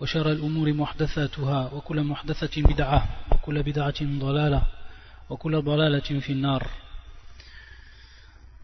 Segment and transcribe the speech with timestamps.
[0.00, 4.66] وشر الأمور محدثاتها وكل محدثة بدعة وكل بدعة ضلالة
[5.30, 6.70] وكل ضلالة في النار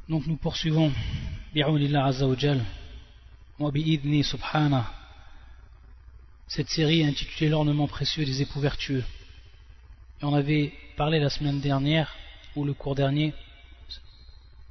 [0.09, 0.93] Donc nous poursuivons
[1.53, 2.61] bi'awnillah azza wa jal
[3.59, 4.87] wa bi'idni subhana
[6.47, 9.05] cette série intitulée l'ornement précieux des époux vertueux
[10.23, 12.15] et on avait parlé la semaine dernière
[12.55, 13.35] ou le cours dernier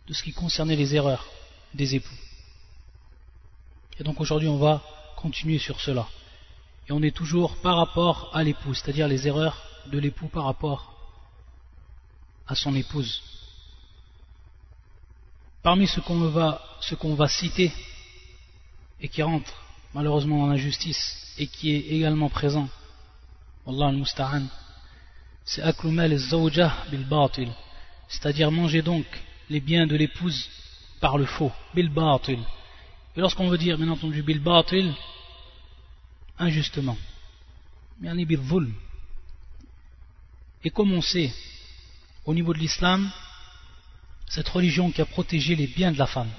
[0.07, 1.27] de ce qui concernait les erreurs
[1.73, 2.19] des époux
[3.99, 4.81] et donc aujourd'hui on va
[5.17, 6.07] continuer sur cela
[6.90, 9.56] et on est toujours par rapport à l'époux c'est-à-dire les erreurs
[9.86, 10.92] de l'époux par rapport
[12.48, 13.22] à son épouse
[15.62, 17.70] Parmi ce qu'on va, va citer
[19.00, 19.52] et qui rentre
[19.94, 22.68] malheureusement dans l'injustice et qui est également présent,
[23.66, 24.44] Allah al-Musta'an,
[25.44, 27.50] c'est aklumel zawjah bil batil,
[28.08, 29.04] c'est-à-dire manger donc
[29.50, 30.48] les biens de l'épouse
[30.98, 32.40] par le faux, bil batil.
[33.16, 34.94] Et lorsqu'on veut dire, bien entendu, bil batil,
[36.40, 36.96] injustement,
[38.00, 38.40] bil
[40.64, 41.32] Et comme on sait,
[42.24, 43.10] au niveau de l'islam,
[44.28, 46.30] cette religion qui a protégé les biens de la femme.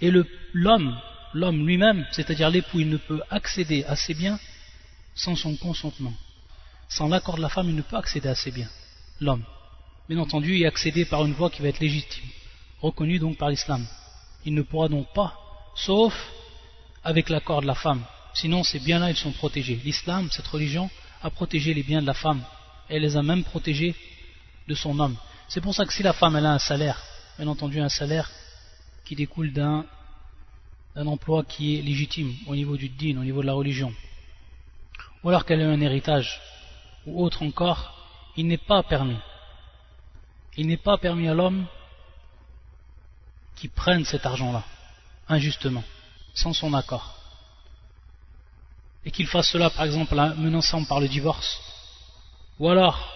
[0.00, 0.12] Et
[0.52, 0.98] l'homme,
[1.34, 4.38] l'homme lui-même, c'est-à-dire l'époux, il ne peut accéder à ses biens
[5.14, 6.12] sans son consentement.
[6.88, 8.68] Sans l'accord de la femme, il ne peut accéder à ses biens,
[9.20, 9.44] l'homme.
[10.08, 12.28] Bien entendu, y accéder par une voie qui va être légitime,
[12.80, 13.84] reconnue donc par l'islam.
[14.44, 15.34] Il ne pourra donc pas,
[15.74, 16.14] sauf
[17.02, 18.04] avec l'accord de la femme.
[18.36, 19.80] Sinon, ces biens-là, ils sont protégés.
[19.82, 20.90] L'islam, cette religion,
[21.22, 22.42] a protégé les biens de la femme.
[22.86, 23.94] Elle les a même protégés
[24.68, 25.16] de son homme.
[25.48, 27.02] C'est pour ça que si la femme elle a un salaire,
[27.38, 28.30] bien entendu un salaire
[29.06, 29.86] qui découle d'un
[30.96, 33.94] emploi qui est légitime au niveau du din, au niveau de la religion,
[35.24, 36.38] ou alors qu'elle a un héritage,
[37.06, 37.94] ou autre encore,
[38.36, 39.16] il n'est pas permis.
[40.58, 41.64] Il n'est pas permis à l'homme
[43.54, 44.62] qui prenne cet argent-là,
[45.26, 45.84] injustement,
[46.34, 47.15] sans son accord.
[49.06, 51.60] Et qu'il fasse cela, par exemple, menaçant par le divorce,
[52.58, 53.08] ou alors,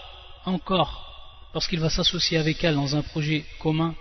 [0.45, 3.95] encore, lorsqu'il va s'associer avec elle dans un projet commun,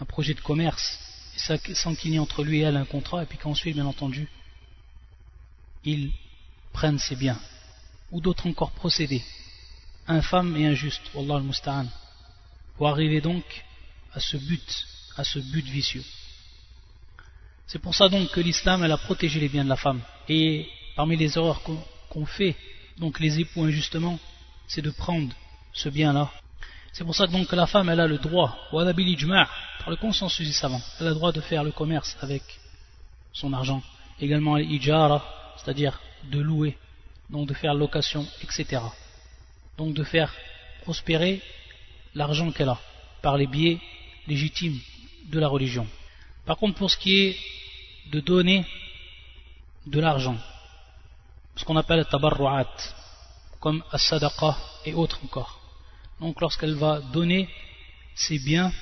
[0.00, 0.98] un projet de commerce,
[1.36, 4.28] sans qu'il y ait entre lui et elle un contrat, et puis qu'ensuite, bien entendu,
[5.84, 6.12] ils
[6.72, 7.38] prennent ses biens,
[8.10, 9.22] ou d'autres encore procédés,
[10.08, 11.86] infâmes et injustes, Wallah al-Musta'an,
[12.76, 13.44] pour arriver donc
[14.12, 14.86] à ce but,
[15.16, 16.04] à ce but vicieux.
[17.66, 20.00] C'est pour ça donc que l'islam, elle a protégé les biens de la femme.
[20.28, 21.62] Et parmi les erreurs
[22.10, 22.54] qu'on fait,
[22.98, 24.18] donc les époux injustement,
[24.66, 25.34] c'est de prendre
[25.72, 26.30] ce bien-là.
[26.92, 30.80] C'est pour ça donc que la femme, elle a le droit, par le consensus savant,
[31.00, 32.42] elle a le droit de faire le commerce avec
[33.32, 33.82] son argent.
[34.20, 35.24] Également l'ijara,
[35.56, 36.00] c'est-à-dire
[36.30, 36.78] de louer,
[37.30, 38.80] donc de faire location, etc.
[39.76, 40.32] Donc de faire
[40.82, 41.42] prospérer
[42.14, 42.78] l'argent qu'elle a
[43.22, 43.80] par les biais
[44.28, 44.78] légitimes
[45.26, 45.86] de la religion.
[46.46, 47.38] Par contre, pour ce qui est
[48.12, 48.64] de donner
[49.86, 50.36] de l'argent,
[51.56, 52.68] ce qu'on appelle tabarru'at,
[53.60, 55.60] comme as-sadaqa et autres encore
[56.20, 57.48] donc lorsqu'elle va donner
[58.14, 58.72] ses biens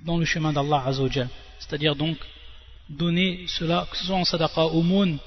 [0.00, 1.28] dans le chemin d'Allah Azzawajal.
[1.58, 2.18] C'est-à-dire donc
[2.88, 5.18] donner cela, que ce soit en sadaqa, aumône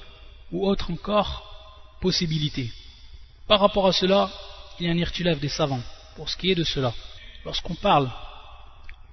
[0.52, 2.70] ou autre encore possibilité.
[3.46, 4.30] Par rapport à cela,
[4.78, 5.82] il y a un irtilève des savants
[6.16, 6.92] pour ce qui est de cela.
[7.44, 8.10] Lorsqu'on parle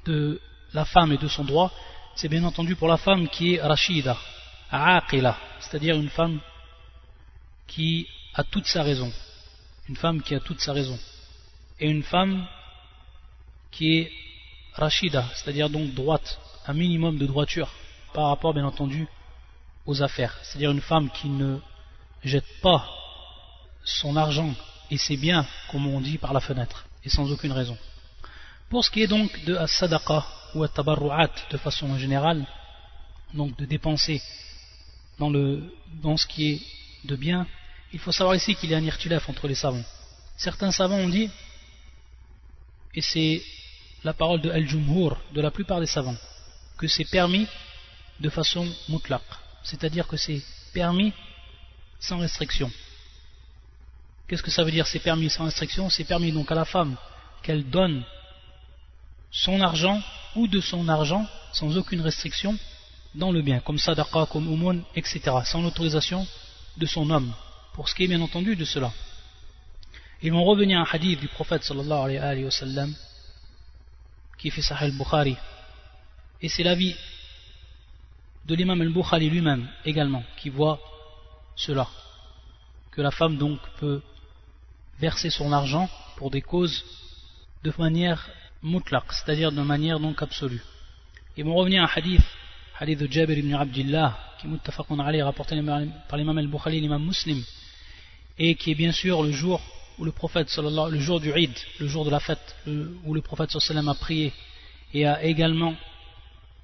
[0.06, 0.42] de
[0.74, 1.72] la femme et de son droit,
[2.16, 4.18] c'est bien entendu pour la femme qui est rashida,
[4.70, 6.40] aqila, c'est-à-dire une femme
[7.68, 9.12] qui a toute sa raison.
[9.90, 10.98] Une femme qui a toute sa raison
[11.82, 12.48] et une femme
[13.72, 14.12] qui est
[14.74, 17.70] rachida, c'est-à-dire donc droite, un minimum de droiture
[18.14, 19.08] par rapport bien entendu
[19.86, 21.58] aux affaires, c'est-à-dire une femme qui ne
[22.24, 22.88] jette pas
[23.84, 24.54] son argent
[24.92, 27.78] et ses biens, comme on dit, par la fenêtre, et sans aucune raison.
[28.72, 30.26] Pour ce qui est donc de as-sadaqa
[30.56, 32.48] ou at-tabarru'at de façon générale,
[33.34, 34.22] donc de dépenser
[35.20, 36.62] dans, le, dans ce qui est
[37.04, 37.46] de bien,
[37.92, 39.84] il faut savoir ici qu'il y a un irtilef entre les savants.
[40.38, 41.30] Certains savants ont dit
[42.96, 43.44] et c'est
[44.06, 46.18] la parole de Al-Jumhur, de la plupart des savants,
[46.78, 47.48] que c'est permis
[48.22, 49.22] de façon mutlaq,
[49.64, 50.42] c'est-à-dire que c'est
[50.74, 51.12] permis
[52.00, 52.72] sans restriction.
[54.30, 55.90] Qu'est-ce que ça veut dire c'est permis sans restriction?
[55.90, 56.96] C'est permis donc à la femme
[57.44, 58.06] qu'elle donne
[59.32, 60.02] son argent
[60.36, 62.58] ou de son argent sans aucune restriction
[63.16, 66.26] dans le bien, comme sadaqa, comme umun, etc., sans l'autorisation
[66.78, 67.34] de son homme,
[67.74, 68.92] pour ce qui est bien entendu de cela.
[70.22, 72.94] Ils vont revenir à un hadith du prophète sallallahu alayhi wa sallam,
[74.38, 75.36] qui fait Sahih al-Bukhari,
[76.42, 76.96] et c'est l'avis
[78.46, 80.80] de l'imam al-Bukhari lui-même également, qui voit
[81.56, 81.88] cela,
[82.92, 84.02] que la femme donc peut
[85.00, 86.84] verser son argent pour des causes
[87.64, 88.30] de manière
[88.64, 90.62] c'est-à-dire de manière donc absolue.
[91.38, 92.22] Ils vont revenir à un hadith,
[92.80, 95.60] hadith de Jabir ibn Abdullah, qui est muttafaqun alayhi, rapporté
[96.10, 97.42] par l'imam al-Bukhari et l'imam muslim,
[98.38, 99.62] et qui est bien sûr le jour
[99.98, 102.56] où le prophète le jour du Eid, le jour de la fête,
[103.06, 104.34] où le prophète sallallahu a prié
[104.94, 105.76] et a également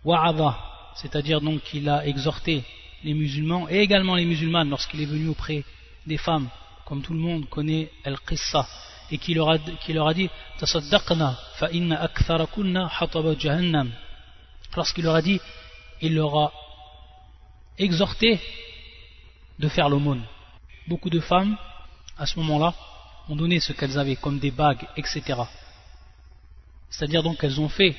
[0.04, 0.58] wa'adha,
[0.96, 2.64] c'est-à-dire donc qu'il a exhorté
[3.04, 5.64] les musulmans et également les musulmanes lorsqu'il est venu auprès
[6.06, 6.50] des femmes,
[6.86, 8.68] comme tout le monde connaît al-qissa,
[9.12, 12.92] et qui leur a, qui leur a dit tasaddaqna fa inna aktharakunna
[13.39, 13.92] jahannam.
[14.75, 15.39] Lorsqu'il leur a dit
[16.01, 16.51] il leur a
[17.77, 18.39] exhorté
[19.59, 20.24] de faire l'aumône.
[20.88, 21.57] Beaucoup de femmes
[22.18, 22.74] à ce moment-là
[23.30, 25.44] ont donné ce qu'elles avaient comme des bagues etc
[26.89, 27.95] c'est-à-dire donc qu'elles ont fait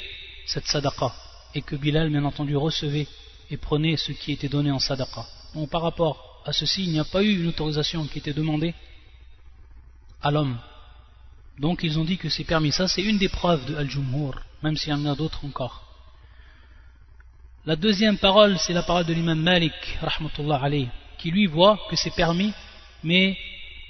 [0.47, 1.13] cette sadaqa
[1.55, 3.07] et que Bilal bien entendu recevait
[3.51, 5.27] et prenait ce qui était donné en sadaqa.
[5.55, 8.75] Donc par rapport à ceci il n'y a pas eu une autorisation qui était demandée
[10.23, 10.59] à l'homme
[11.59, 12.73] donc ils ont dit que c'est permis.
[12.73, 15.85] Ça, c'est une des preuves de Al-Jumhur, même s'il y en a d'autres encore.
[17.67, 20.71] La deuxième parole, c'est la parole de l'imam Malik, rahmatullah
[21.19, 22.53] qui lui voit que c'est permis,
[23.03, 23.37] mais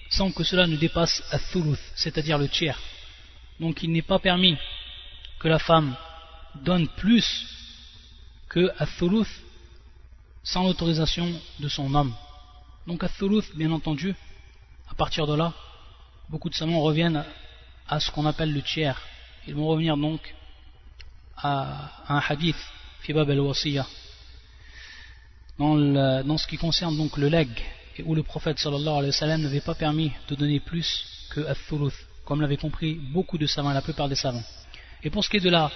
[0.09, 2.81] sans que cela ne dépasse al-thuluth, c'est-à-dire le tiers.
[3.61, 4.57] Donc il n'est pas permis
[5.39, 5.95] que la femme
[6.65, 7.47] donne plus
[8.49, 9.29] que al-thuluth
[10.43, 11.31] sans l'autorisation
[11.61, 12.15] de son homme.
[12.87, 14.15] Donc al-thuluth, bien entendu,
[14.91, 15.53] à partir de là,
[16.31, 17.23] beaucoup de savants reviennent
[17.89, 19.01] à ce qu'on appelle le tiers.
[19.47, 20.35] Ils vont revenir donc
[21.37, 22.57] à un hadith,
[23.01, 23.87] Fibab al-Wasiyah,
[25.59, 27.49] dans, dans, ce qui concerne donc le leg,
[27.97, 31.41] et où le prophète sallallahu alayhi wa sallam n'avait pas permis de donner plus que
[31.41, 31.95] al-thuluth,
[32.25, 34.45] comme l'avaient compris beaucoup de savants, la plupart des savants.
[35.03, 35.71] Et pour ce qui est de la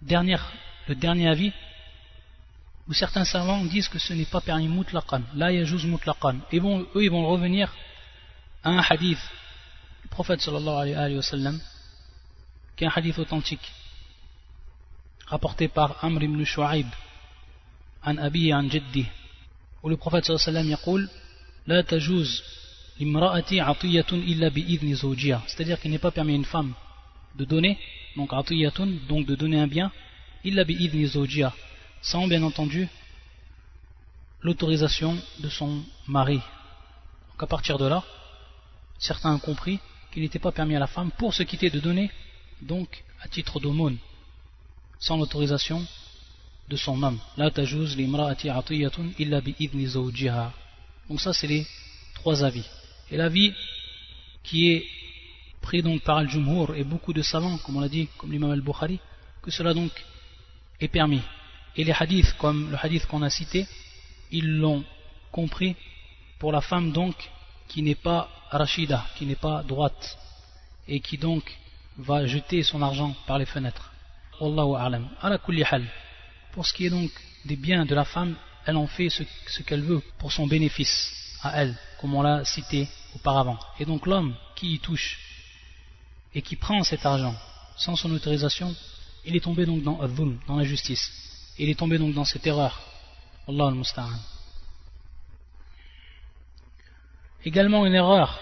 [0.00, 0.52] dernière,
[0.86, 1.52] le dernier avis,
[2.88, 6.86] où certains savants disent que ce n'est pas permis mutlaqan, la yajuz mutlaqan, et bon,
[6.94, 7.72] eux ils vont revenir
[8.62, 9.18] à un hadith
[10.08, 11.60] le prophète sallallahu alayhi wa sallam,
[12.76, 13.72] qui est un hadith authentique,
[15.26, 16.86] rapporté par Amr ibn Shu'aib,
[18.02, 19.06] an Abi an Jaddi,
[19.82, 21.12] où le prophète sallallahu alayhi wa sallam dit
[21.66, 22.42] La tajuz
[22.98, 25.42] limra'ati atiyatun illa bi'idni zawjiha.
[25.46, 26.72] C'est-à-dire qu'il n'est pas permis à une femme
[27.36, 27.78] de donner,
[28.16, 29.92] donc atiyatun, donc de donner un bien,
[30.42, 31.52] illa bi'idni zawjiha,
[32.00, 32.88] sans bien entendu
[34.42, 36.40] l'autorisation de son mari.
[37.30, 38.02] Donc à partir de là,
[38.98, 39.78] certains ont compris
[40.12, 42.10] qu'il n'était pas permis à la femme pour se quitter de donner,
[42.62, 43.98] donc à titre d'aumône,
[44.98, 45.84] sans l'autorisation
[46.68, 47.18] de son homme.
[51.08, 51.66] Donc ça c'est les
[52.14, 52.64] trois avis.
[53.10, 53.54] Et l'avis
[54.42, 54.86] qui est
[55.60, 59.00] pris donc par Al-Jumhur et beaucoup de savants, comme on l'a dit, comme l'imam Al-Bukhari,
[59.42, 59.90] que cela donc
[60.80, 61.22] est permis.
[61.76, 63.66] Et les hadiths, comme le hadith qu'on a cité,
[64.30, 64.84] ils l'ont
[65.32, 65.76] compris
[66.38, 67.14] pour la femme donc
[67.68, 70.18] qui n'est pas rachida, qui n'est pas droite,
[70.86, 71.44] et qui donc
[71.98, 73.90] va jeter son argent par les fenêtres.
[74.40, 75.08] Wallahu a'lam.
[76.52, 77.10] Pour ce qui est donc
[77.44, 78.36] des biens de la femme,
[78.66, 81.12] elle en fait ce, qu'elle veut pour son bénéfice
[81.42, 83.58] à elle, comme on l'a cité auparavant.
[83.78, 85.18] Et donc l'homme qui y touche
[86.34, 87.34] et qui prend cet argent
[87.76, 88.74] sans son autorisation,
[89.24, 89.98] il est tombé donc dans
[90.46, 91.10] dans la justice.
[91.58, 92.80] Il est tombé donc dans cette erreur.
[93.48, 94.18] Allah al-Musta'an.
[97.48, 98.38] Également une erreur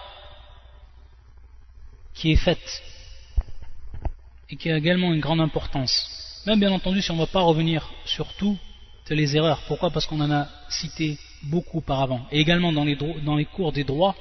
[2.12, 2.82] qui est faite
[4.50, 6.42] et qui a également une grande importance.
[6.44, 8.58] Même bien entendu si on ne va pas revenir sur toutes
[9.10, 9.62] les erreurs.
[9.68, 9.90] Pourquoi?
[9.92, 12.26] Parce qu'on en a cité beaucoup auparavant.
[12.32, 14.16] Et également dans les, dans les cours des droits,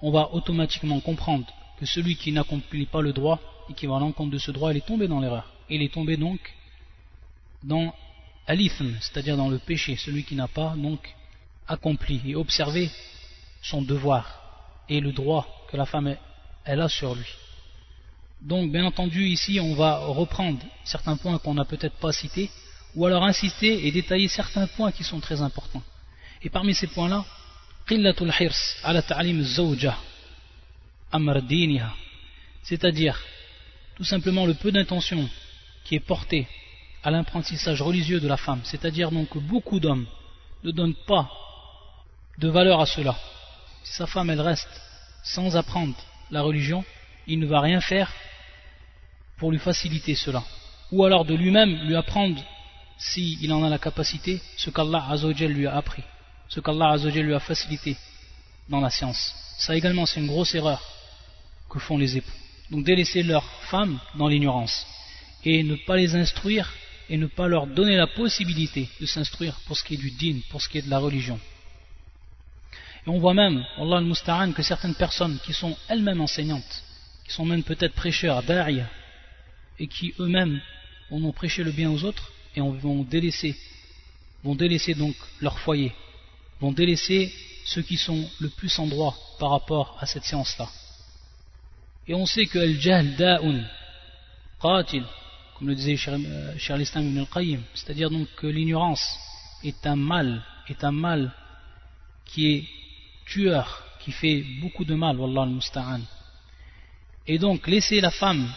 [0.00, 3.98] on va automatiquement comprendre que celui qui n'accomplit pas le droit et qui va à
[3.98, 5.52] l'encontre de ce droit, il est tombé dans l'erreur.
[5.68, 6.38] Il est tombé donc
[7.64, 7.92] dans
[8.48, 11.16] l'ithm, c'est-à-dire dans le péché, celui qui n'a pas donc
[11.66, 12.90] accompli et observé
[13.62, 14.40] son devoir
[14.88, 16.16] et le droit que la femme
[16.64, 17.26] elle a sur lui.
[18.42, 22.50] Donc bien entendu ici on va reprendre certains points qu'on n'a peut-être pas cités
[22.94, 25.82] ou alors insister et détailler certains points qui sont très importants.
[26.42, 27.24] Et parmi ces points-là,
[32.62, 33.20] c'est-à-dire
[33.96, 35.28] tout simplement le peu d'intention
[35.84, 36.46] qui est porté
[37.02, 40.06] à l'apprentissage religieux de la femme, c'est-à-dire donc que beaucoup d'hommes
[40.62, 41.30] ne donnent pas
[42.38, 43.16] de valeur à cela,
[43.84, 44.68] si sa femme elle reste
[45.22, 45.96] sans apprendre
[46.30, 46.84] la religion,
[47.26, 48.12] il ne va rien faire
[49.36, 50.42] pour lui faciliter cela.
[50.92, 52.42] Ou alors de lui-même lui apprendre,
[52.98, 55.06] s'il en a la capacité, ce qu'Allah
[55.40, 56.02] lui a appris,
[56.48, 57.96] ce qu'Allah lui a facilité
[58.68, 59.34] dans la science.
[59.58, 60.82] Ça également, c'est une grosse erreur
[61.68, 62.30] que font les époux.
[62.70, 64.86] Donc délaisser leurs femmes dans l'ignorance
[65.44, 66.72] et ne pas les instruire
[67.08, 70.40] et ne pas leur donner la possibilité de s'instruire pour ce qui est du din,
[70.50, 71.38] pour ce qui est de la religion.
[73.06, 76.82] Et on voit même, Allah al que certaines personnes qui sont elles-mêmes enseignantes,
[77.24, 78.88] qui sont même peut-être prêcheurs, d'aria,
[79.78, 80.60] et qui eux-mêmes
[81.10, 83.56] vont prêcher le bien aux autres, et vont délaisser,
[84.44, 85.92] vont délaisser donc leur foyer,
[86.60, 87.32] vont délaisser
[87.64, 90.68] ceux qui sont le plus en droit par rapport à cette science-là.
[92.06, 93.64] Et on sait que al-jahl da'un
[94.60, 95.04] qatil,
[95.56, 99.18] comme le disait Charles Islam ibn al-Qayyim, c'est-à-dire donc que l'ignorance
[99.62, 101.32] est un mal, est un mal
[102.26, 102.68] qui est
[103.30, 106.00] tueur, qui fait beaucoup de mal, wallah al-musta'an.
[107.26, 108.52] Et donc laisser la femme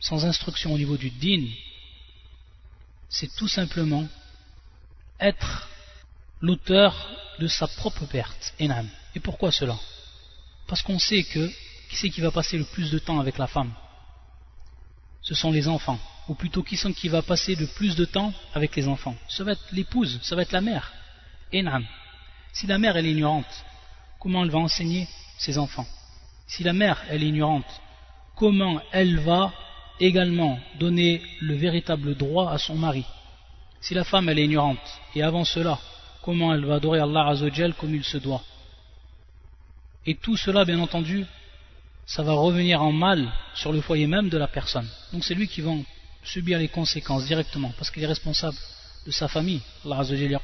[0.00, 1.46] sans instruction au niveau du din,
[3.08, 4.06] c'est tout simplement
[5.20, 5.68] être
[6.40, 6.92] l'auteur
[7.38, 8.54] de sa propre perte.
[8.58, 9.78] Et pourquoi cela?
[10.66, 11.50] Parce qu'on sait que
[11.88, 13.72] qui c'est qui va passer le plus de temps avec la femme?
[15.22, 16.00] Ce sont les enfants.
[16.28, 19.16] Ou plutôt qui sont qui va passer le plus de temps avec les enfants?
[19.28, 20.92] Ça va être l'épouse, ça va être la mère.
[21.52, 21.84] Enam.
[22.52, 23.64] Si la mère est ignorante,
[24.18, 25.86] comment elle va enseigner ses enfants?
[26.46, 27.80] Si la mère est ignorante,
[28.36, 29.52] comment elle va
[30.00, 33.04] également donner le véritable droit à son mari?
[33.80, 35.78] Si la femme est ignorante, et avant cela,
[36.22, 38.42] comment elle va adorer Allah Azzawajal comme il se doit?
[40.06, 41.24] Et tout cela, bien entendu,
[42.04, 44.88] ça va revenir en mal sur le foyer même de la personne.
[45.12, 45.72] Donc c'est lui qui va
[46.24, 48.56] subir les conséquences directement, parce qu'il est responsable
[49.06, 49.62] de sa famille.
[49.84, 50.40] Allah Azzawajal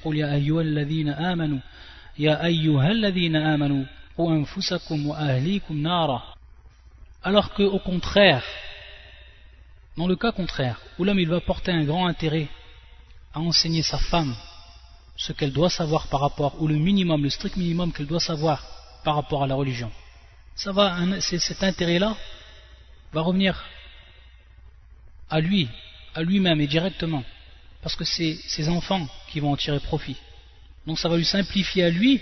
[7.23, 8.45] alors que au contraire
[9.97, 12.49] dans le cas contraire où l'homme il va porter un grand intérêt
[13.35, 14.35] à enseigner sa femme
[15.17, 18.65] ce qu'elle doit savoir par rapport ou le minimum le strict minimum qu'elle doit savoir
[19.05, 19.91] par rapport à la religion
[20.55, 20.73] ça
[21.21, 22.17] cet intérêt là
[23.13, 23.63] va revenir
[25.29, 25.69] à lui
[26.15, 27.25] à lui-même et directement
[27.83, 30.17] parce que c'est ses enfants qui vont en tirer profit
[30.87, 32.21] donc ça va lui simplifier à lui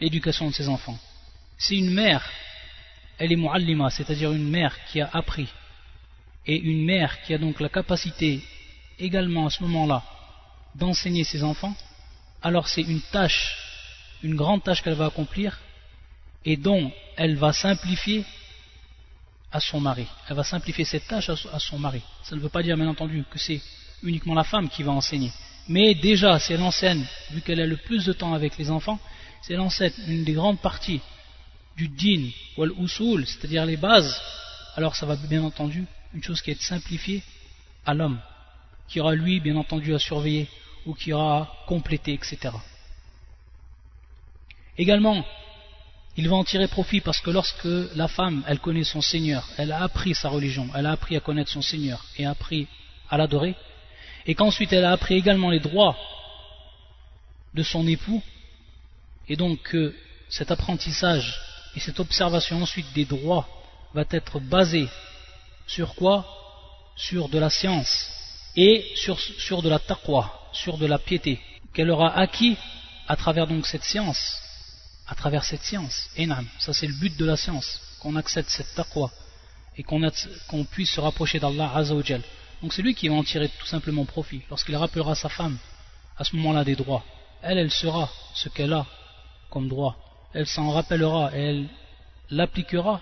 [0.00, 0.98] l'éducation de ses enfants.
[1.58, 2.28] Si une mère,
[3.18, 5.48] elle est mu'allima, c'est-à-dire une mère qui a appris,
[6.46, 8.42] et une mère qui a donc la capacité
[8.98, 10.02] également à ce moment-là
[10.74, 11.74] d'enseigner ses enfants,
[12.42, 13.56] alors c'est une tâche,
[14.22, 15.58] une grande tâche qu'elle va accomplir,
[16.44, 18.24] et dont elle va simplifier
[19.50, 20.06] à son mari.
[20.28, 22.02] Elle va simplifier cette tâche à son mari.
[22.22, 23.60] Ça ne veut pas dire, bien entendu, que c'est
[24.02, 25.32] uniquement la femme qui va enseigner.
[25.68, 26.60] Mais déjà, si elle
[27.30, 29.00] vu qu'elle a le plus de temps avec les enfants,
[29.42, 31.00] si elle enseigne une des grandes parties
[31.76, 34.20] du din ou al-usul, c'est-à-dire les bases,
[34.76, 37.22] alors ça va bien entendu une chose qui est simplifiée
[37.84, 38.18] à l'homme,
[38.88, 40.48] qui aura lui bien entendu à surveiller
[40.86, 42.54] ou qui aura à compléter, etc.
[44.78, 45.24] Également,
[46.16, 49.72] il va en tirer profit parce que lorsque la femme, elle connaît son Seigneur, elle
[49.72, 52.68] a appris sa religion, elle a appris à connaître son Seigneur et a appris
[53.10, 53.54] à l'adorer,
[54.26, 55.96] et qu'ensuite elle a appris également les droits
[57.54, 58.22] de son époux,
[59.28, 59.94] et donc que
[60.28, 61.40] cet apprentissage
[61.74, 63.48] et cette observation ensuite des droits
[63.94, 64.88] va être basé
[65.66, 66.26] sur quoi?
[66.96, 68.10] Sur de la science
[68.56, 71.38] et sur, sur de la taqwa, sur de la piété,
[71.74, 72.56] qu'elle aura acquis
[73.06, 74.38] à travers donc cette science,
[75.06, 76.08] à travers cette science.
[76.18, 79.10] Enam, ça c'est le but de la science, qu'on accède cette taqwa
[79.76, 82.22] et qu'on puisse se rapprocher d'Allah Azzawajal.
[82.62, 84.42] Donc c'est lui qui va en tirer tout simplement profit.
[84.50, 85.58] Lorsqu'il rappellera sa femme
[86.16, 87.04] à ce moment-là des droits,
[87.42, 88.86] elle, elle sera ce qu'elle a
[89.50, 89.96] comme droit.
[90.32, 91.68] Elle s'en rappellera et elle
[92.30, 93.00] l'appliquera,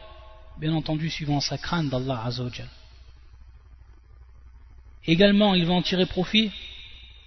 [0.58, 2.68] bien entendu, suivant sa crainte d'Allah Azzawajal.
[5.06, 6.50] Également, il va en tirer profit,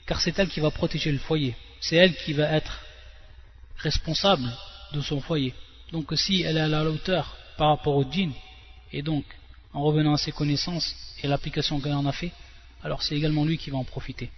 [0.06, 1.56] car c'est elle qui va protéger le foyer.
[1.80, 2.82] C'est elle qui va être
[3.78, 4.52] responsable
[4.94, 5.54] de son foyer.
[5.92, 8.34] Donc si elle est à la hauteur par rapport au djinn,
[8.92, 9.24] et donc
[9.78, 12.32] en revenant à ses connaissances et l'application qu'elle en a fait,
[12.84, 14.32] alors c'est également lui qui va en profiter.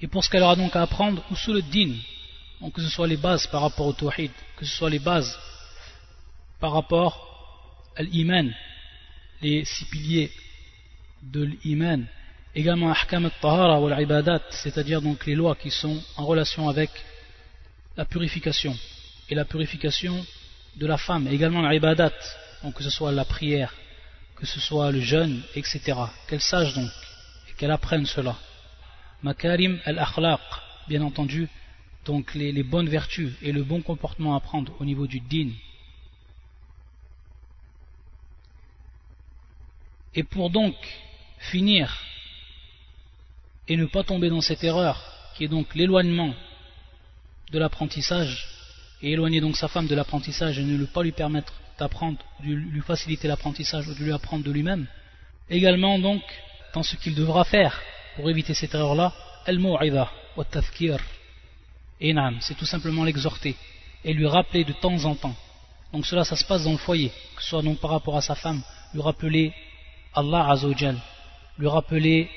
[0.00, 1.94] Et pour ce qu'elle aura donc à apprendre, ou sous le din,
[2.60, 5.36] donc que ce soit les bases par rapport au tawhid, que ce soit les bases
[6.60, 7.12] par rapport
[7.96, 8.54] à l'iman,
[9.42, 10.30] les six piliers
[11.24, 12.06] de l'iman,
[12.54, 16.90] également ahkam al-tahara ou al-ibadat, c'est-à-dire donc les lois qui sont en relation avec
[17.96, 18.76] la purification
[19.28, 20.24] et la purification
[20.76, 22.12] de la femme, également l'ibadat,
[22.62, 23.74] donc que ce soit la prière,
[24.38, 25.98] que ce soit le jeûne, etc.
[26.28, 26.90] Qu'elle sache donc
[27.48, 28.36] et qu'elle apprenne cela.
[29.22, 30.40] Makarim al-akhlaq,
[30.86, 31.48] bien entendu,
[32.04, 35.50] donc les, bonnes vertus et le bon comportement à prendre au niveau du din.
[40.14, 40.76] Et pour donc
[41.38, 42.04] finir
[43.66, 45.02] et ne pas tomber dans cette erreur
[45.36, 46.34] qui est donc l'éloignement
[47.50, 48.48] de l'apprentissage,
[49.02, 52.80] et éloigner donc sa femme de l'apprentissage et ne pas lui permettre d'apprendre, de lui
[52.80, 54.86] faciliter l'apprentissage ou de lui apprendre de lui-même.
[55.50, 56.22] Également donc,
[56.74, 57.80] dans ce qu'il devra faire
[58.16, 59.12] pour éviter cette erreur-là,
[59.46, 60.98] al-mu'idha wa tafkir.
[62.40, 63.56] C'est tout simplement l'exhorter
[64.04, 65.34] et lui rappeler de temps en temps.
[65.92, 68.20] Donc cela, ça se passe dans le foyer, que ce soit donc par rapport à
[68.20, 68.62] sa femme,
[68.94, 69.52] lui rappeler
[70.14, 70.96] Allah Azzawajal,
[71.58, 72.30] lui rappeler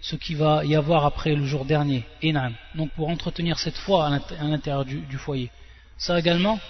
[0.00, 2.04] ce qu'il va y avoir après le jour dernier.
[2.22, 2.32] Et
[2.74, 5.50] donc pour entretenir cette foi à l'intérieur du, foyer.
[5.96, 6.60] Ça également,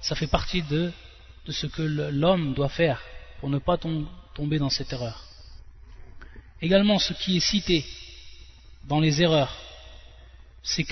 [0.00, 0.92] ça fait partie de,
[1.46, 3.00] de ce que l'homme doit faire
[3.40, 5.22] pour ne pas tomber dans cette erreur.
[6.60, 7.84] Également, ce qui est cité
[8.84, 9.54] dans les erreurs,
[10.62, 10.84] c'est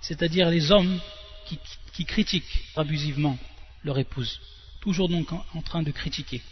[0.00, 1.00] c'est-à-dire les hommes
[1.92, 3.38] qui, critiquent abusivement
[3.82, 4.40] leur épouse,
[4.80, 6.42] toujours donc en, train de critiquer,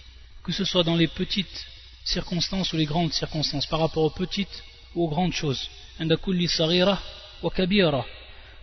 [0.42, 1.66] que ce soit dans les petites
[2.04, 4.62] circonstances ou les grandes circonstances, par rapport aux petites
[4.94, 5.68] ou aux grandes choses,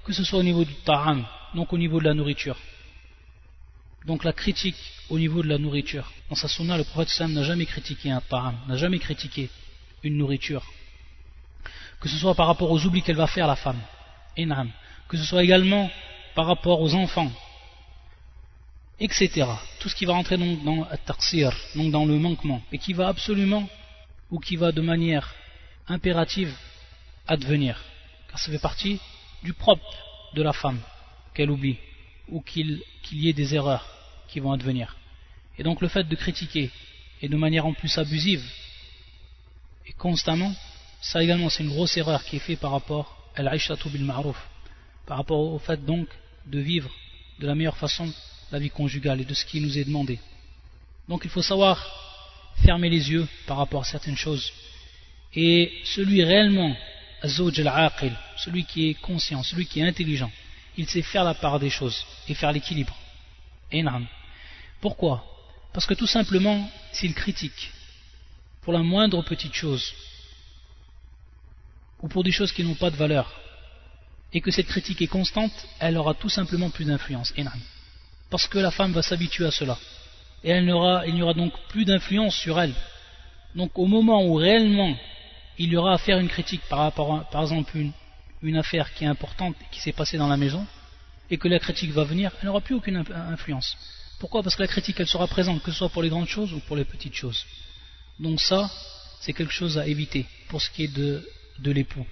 [0.05, 2.57] que ce soit au niveau du ta'am, donc au niveau de la nourriture.
[4.05, 4.77] Donc la critique
[5.09, 6.11] au niveau de la nourriture.
[6.29, 9.49] Dans sa sunna, le prophète Sam n'a jamais critiqué un ta'am, n'a jamais critiqué
[10.03, 10.63] une nourriture.
[11.99, 13.79] Que ce soit par rapport aux oublis qu'elle va faire la femme,
[15.07, 15.91] que ce soit également
[16.33, 17.31] par rapport aux enfants,
[18.99, 19.45] etc.
[19.79, 23.09] Tout ce qui va rentrer donc dans le donc dans le manquement, et qui va
[23.09, 23.69] absolument,
[24.31, 25.35] ou qui va de manière
[25.87, 26.55] impérative
[27.27, 27.79] advenir,
[28.29, 28.99] car ça fait partie
[29.43, 29.93] du propre
[30.33, 30.79] de la femme
[31.33, 31.77] qu'elle oublie,
[32.29, 33.85] ou qu'il y ait des erreurs
[34.27, 34.95] qui vont advenir.
[35.57, 36.69] Et donc le fait de critiquer,
[37.21, 38.43] et de manière en plus abusive,
[39.87, 40.53] et constamment,
[41.01, 44.37] ça également c'est une grosse erreur qui est faite par rapport à l'aishatu bil ma'ruf,
[45.05, 46.07] par rapport au fait donc
[46.45, 46.89] de vivre
[47.39, 48.11] de la meilleure façon
[48.51, 50.19] la vie conjugale et de ce qui nous est demandé.
[51.07, 51.77] Donc il faut savoir
[52.63, 54.51] fermer les yeux par rapport à certaines choses.
[55.33, 56.75] Et celui réellement,
[57.23, 60.31] celui qui est conscient, celui qui est intelligent,
[60.77, 62.95] il sait faire la part des choses et faire l'équilibre.
[64.79, 65.23] Pourquoi?
[65.73, 67.71] Parce que tout simplement, s'il critique
[68.61, 69.93] pour la moindre petite chose,
[72.01, 73.31] ou pour des choses qui n'ont pas de valeur,
[74.33, 77.33] et que cette critique est constante, elle aura tout simplement plus d'influence.
[78.29, 79.77] Parce que la femme va s'habituer à cela.
[80.43, 82.73] Et elle il n'y aura donc plus d'influence sur elle.
[83.55, 84.95] Donc au moment où réellement
[85.57, 87.91] il y aura à faire une critique par rapport par exemple, une,
[88.41, 90.65] une affaire qui est importante, qui s'est passée dans la maison,
[91.29, 93.77] et que la critique va venir, elle n'aura plus aucune influence.
[94.19, 94.43] Pourquoi?
[94.43, 96.59] Parce que la critique, elle sera présente, que ce soit pour les grandes choses ou
[96.59, 97.45] pour les petites choses.
[98.19, 98.69] Donc ça,
[99.21, 101.27] c'est quelque chose à éviter pour ce qui est de,
[101.59, 102.05] de l'époux.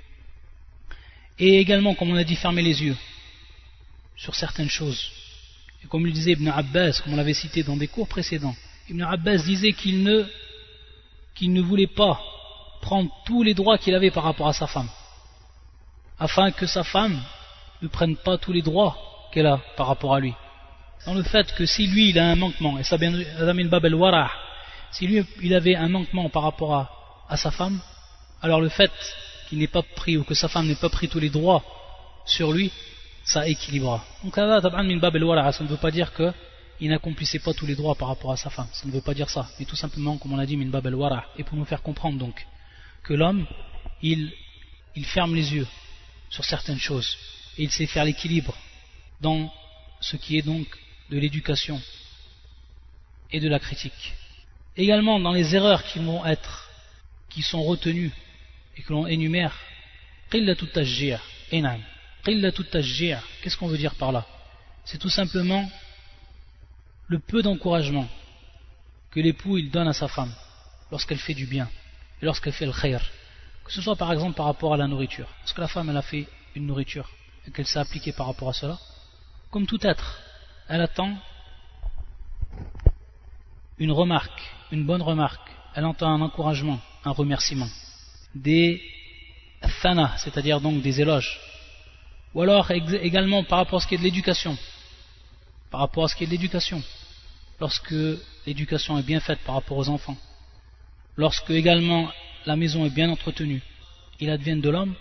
[1.38, 2.98] Et également, comme on a dit, fermer les yeux
[4.16, 5.12] sur certaines choses.
[5.84, 8.56] Et comme le disait Ibn Abbas, comme on l'avait cité dans des cours précédents,
[8.90, 10.26] Ibn Abbas disait qu'il ne,
[11.36, 12.22] qu'il ne voulait pas
[12.82, 14.90] prendre tous les droits qu'il avait par rapport à sa femme,
[16.20, 17.20] afin que sa femme
[17.82, 18.98] ne prenne pas tous les droits
[19.32, 20.34] qu'elle a par rapport à lui.
[21.06, 24.30] Dans le fait que si lui il a un manquement, et ça Wara,
[24.92, 26.76] si lui il avait un manquement par rapport
[27.30, 27.80] à, sa femme,
[28.42, 28.92] alors le fait
[29.48, 31.64] qu'il n'ait pas pris ou que sa femme n'ait pas pris tous les droits
[32.26, 32.72] sur lui,
[33.24, 34.04] ça équilibrera.
[34.24, 38.38] Donc ça ne veut pas dire qu'il n'accomplissait pas tous les droits par rapport à
[38.38, 40.58] sa femme, ça ne veut pas dire ça, mais tout simplement, comme on a dit,
[40.58, 40.88] bab
[41.38, 42.46] et pour nous faire comprendre donc
[43.04, 43.46] que l'homme,
[44.02, 44.34] il
[45.06, 45.68] ferme les yeux
[46.30, 47.18] sur certaines choses,
[47.58, 48.56] et il sait faire l'équilibre
[49.22, 49.52] dans
[50.00, 50.68] ce qui est donc
[51.10, 51.82] de l'éducation
[53.32, 54.14] et de la critique.
[54.78, 56.70] Également dans les erreurs qui vont être,
[57.30, 58.12] qui sont retenues
[58.78, 59.56] et que l'on énumère,
[60.30, 60.64] Qu'est-ce
[63.58, 64.28] qu'on veut dire par là?
[64.86, 65.70] C'est tout simplement
[67.08, 68.08] le peu d'encouragement
[69.12, 70.32] que l'époux il donne à sa femme
[70.92, 71.68] lorsqu'elle fait du bien
[72.22, 73.04] et lorsqu'elle fait le khair.
[73.70, 75.28] Que ce soit par exemple par rapport à la nourriture.
[75.42, 77.08] Parce que la femme elle a fait une nourriture
[77.48, 78.80] et qu'elle s'est appliquée par rapport à cela?
[79.52, 80.20] Comme tout être,
[80.68, 81.16] elle attend
[83.78, 85.52] une remarque, une bonne remarque.
[85.76, 87.70] Elle entend un encouragement, un remerciement.
[88.34, 88.82] Des
[89.84, 91.40] thana, c'est-à-dire donc des éloges
[92.34, 94.58] ou alors également par rapport à ce qui est de l'éducation.
[95.70, 96.82] Par rapport à ce qui est de l'éducation.
[97.60, 97.94] Lorsque
[98.48, 100.18] l'éducation est bien faite par rapport aux enfants.
[101.18, 102.10] Lorsque également
[102.46, 103.62] la maison est bien entretenue.
[104.20, 104.96] Il advienne de l'homme,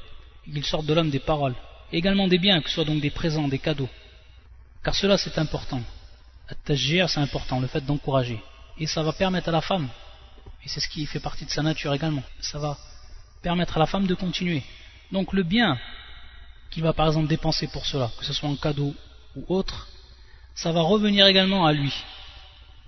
[0.46, 1.54] il sorte de l'homme des paroles.
[1.92, 3.88] Et également des biens, que ce soit donc des présents, des cadeaux.
[4.84, 5.82] Car cela c'est important.
[6.48, 8.40] At-tajjir c'est important, le fait d'encourager.
[8.78, 9.88] Et ça va permettre à la femme,
[10.64, 12.76] et c'est ce qui fait partie de sa nature également, ça va
[13.42, 14.62] permettre à la femme de continuer.
[15.12, 15.78] Donc le bien
[16.70, 18.94] qu'il va par exemple dépenser pour cela, que ce soit en cadeau
[19.36, 19.88] ou autre,
[20.54, 21.92] ça va revenir également à lui.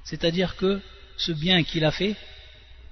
[0.04, 0.80] C'est-à-dire que
[1.16, 2.16] ce bien qu'il a fait,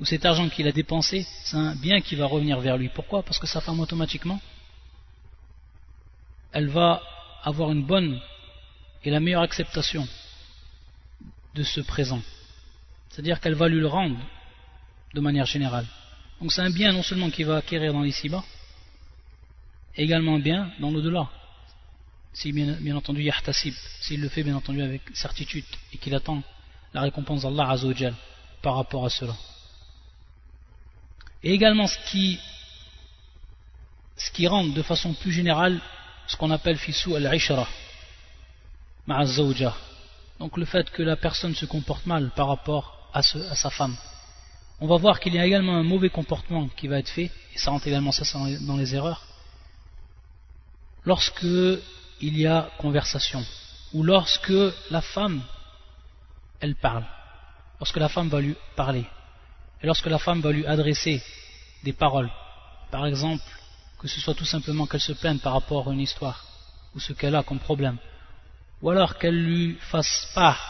[0.01, 2.89] ou cet argent qu'il a dépensé, c'est un bien qui va revenir vers lui.
[2.89, 3.23] Pourquoi?
[3.23, 4.41] Parce que sa femme automatiquement,
[6.53, 7.03] elle va
[7.43, 8.21] avoir une bonne
[9.05, 10.07] et la meilleure acceptation
[11.55, 12.21] de ce présent.
[13.09, 14.19] C'est-à-dire qu'elle va lui le rendre
[15.15, 15.87] de manière générale.
[16.41, 18.45] Donc c'est un bien non seulement qu'il va acquérir dans les bas
[19.97, 21.29] également un bien dans l'au-delà.
[22.33, 26.43] Si bien, bien entendu yahtasib, s'il le fait bien entendu avec certitude et qu'il attend
[26.95, 28.15] la récompense d'Allah Azzawajal
[28.63, 29.35] par rapport à cela.
[31.43, 32.39] Et également ce qui,
[34.17, 35.81] ce rend de façon plus générale
[36.27, 37.67] ce qu'on appelle fissou al-ishra
[39.07, 39.75] ma'azzawja.
[40.39, 43.97] Donc le fait que la personne se comporte mal par rapport à, à sa femme.
[44.81, 47.59] On va voir qu'il y a également un mauvais comportement qui va être fait, et
[47.59, 48.25] ça rentre également ça
[48.61, 49.27] dans les erreurs,
[51.05, 51.43] lorsque
[52.21, 53.45] il y a conversation,
[53.93, 54.53] ou lorsque
[54.91, 55.43] la femme,
[56.61, 57.05] elle parle,
[57.81, 59.05] lorsque la femme va lui parler,
[59.83, 61.23] et lorsque la femme va lui adresser
[61.85, 62.31] des paroles,
[62.91, 63.45] par exemple,
[63.99, 66.45] que ce soit tout simplement qu'elle se plaigne par rapport à une histoire,
[66.95, 67.99] ou ce qu'elle a comme problème,
[68.83, 70.61] ou alors qu'elle lui fasse part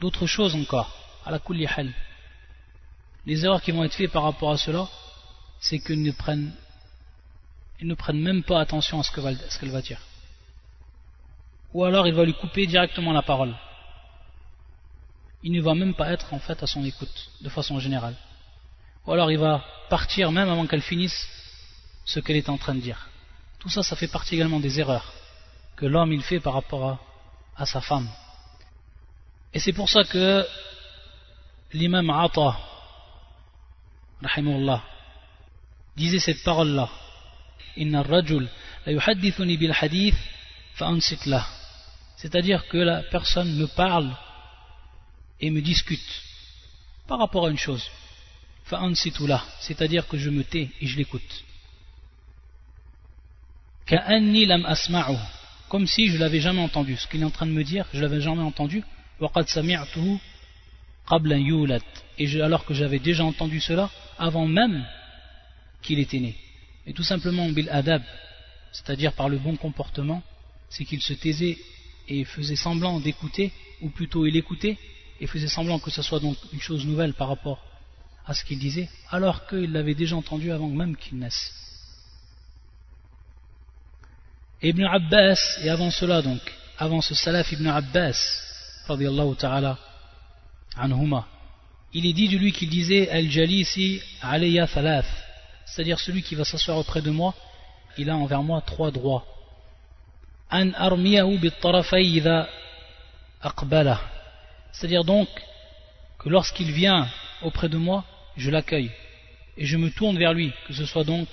[0.00, 0.90] d'autres choses encore,
[1.24, 1.66] à la kulli
[3.26, 4.86] Les erreurs qui vont être faites par rapport à cela,
[5.60, 6.52] c'est qu'ils ne prennent,
[7.80, 10.00] ils ne prennent même pas attention à ce qu'elle va dire.
[11.72, 13.54] Ou alors il va lui couper directement la parole.
[15.44, 18.16] Il ne va même pas être en fait à son écoute, de façon générale.
[19.06, 21.28] Ou alors il va partir même avant qu'elle finisse
[22.06, 23.08] ce qu'elle est en train de dire.
[23.58, 25.12] Tout ça, ça fait partie également des erreurs
[25.76, 26.98] que l'homme il fait par rapport
[27.56, 28.08] à, sa femme.
[29.52, 30.46] Et c'est pour ça que
[31.74, 32.56] l'imam Ata,
[35.96, 36.88] disait cette parole-là.
[42.16, 44.10] C'est-à-dire que la personne me parle
[45.44, 46.22] et me discute
[47.06, 47.84] par rapport à une chose.
[49.60, 51.44] C'est-à-dire que je me tais et je l'écoute
[55.68, 56.96] comme si je l'avais jamais entendu.
[56.96, 58.82] Ce qu'il est en train de me dire, je l'avais jamais entendu.
[62.18, 64.86] Et alors que j'avais déjà entendu cela avant même
[65.82, 66.34] qu'il était né.
[66.86, 68.02] Et tout simplement bil adab,
[68.72, 70.22] c'est-à-dire par le bon comportement,
[70.70, 71.58] c'est qu'il se taisait
[72.08, 73.52] et faisait semblant d'écouter,
[73.82, 74.78] ou plutôt il écoutait,
[75.20, 77.60] et faisait semblant que ce soit donc une chose nouvelle par rapport
[78.26, 81.52] à ce qu'il disait, alors qu'il l'avait déjà entendu avant même qu'il naisse.
[84.62, 86.40] Ibn Abbas, et avant cela donc,
[86.78, 88.16] avant ce salaf Ibn Abbas,
[89.38, 89.78] ta'ala,
[90.76, 91.26] anhuma,
[91.92, 95.06] il est dit de lui qu'il disait Al-Jalisi alayya thalath,
[95.66, 97.34] c'est-à-dire celui qui va s'asseoir auprès de moi,
[97.98, 99.24] il a envers moi trois droits.
[100.50, 101.38] An armiyahu
[103.42, 104.00] aqbala,
[104.74, 105.28] c'est-à-dire donc
[106.18, 107.08] que lorsqu'il vient
[107.42, 108.04] auprès de moi,
[108.36, 108.90] je l'accueille
[109.56, 111.28] et je me tourne vers lui, que ce soit donc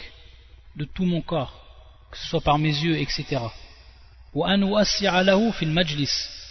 [0.76, 1.62] de tout mon corps
[2.12, 3.42] que ce soit par mes yeux, etc.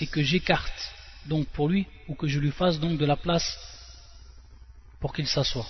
[0.00, 0.92] et que j'écarte
[1.26, 3.58] donc pour lui ou que je lui fasse donc de la place
[5.00, 5.66] pour qu'il s'assoie.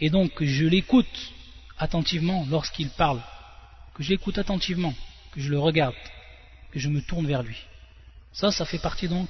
[0.00, 1.32] Et donc je l'écoute
[1.80, 3.20] attentivement lorsqu'il parle,
[3.94, 4.94] que j'écoute attentivement,
[5.32, 5.94] que je le regarde,
[6.70, 7.56] que je me tourne vers lui.
[8.32, 9.28] Ça, ça fait partie donc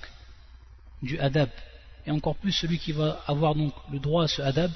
[1.02, 1.48] du adab,
[2.06, 4.70] et encore plus celui qui va avoir donc le droit à ce adab,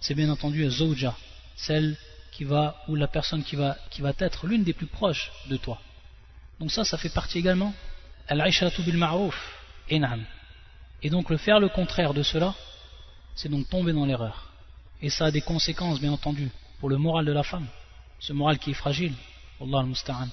[0.00, 1.16] c'est bien entendu Zawja,
[1.56, 1.96] celle
[2.32, 5.56] qui va, ou la personne qui va, qui va être l'une des plus proches de
[5.56, 5.80] toi.
[6.58, 7.72] Donc ça, ça fait partie également
[8.28, 9.36] al-aishratu bil ma'ruf,
[9.88, 12.54] Et donc le faire le contraire de cela,
[13.34, 14.52] c'est donc tomber dans l'erreur.
[15.00, 16.50] Et ça a des conséquences, bien entendu,
[16.82, 17.66] pour le moral de la femme,
[18.18, 19.14] ce moral qui est fragile,
[19.62, 20.28] Allah al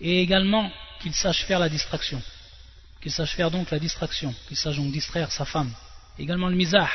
[0.00, 2.22] Et également qu'il sache faire la distraction
[3.04, 5.70] qu'il sache faire donc la distraction, qu'il sache donc distraire sa femme.
[6.18, 6.88] Également le mizah,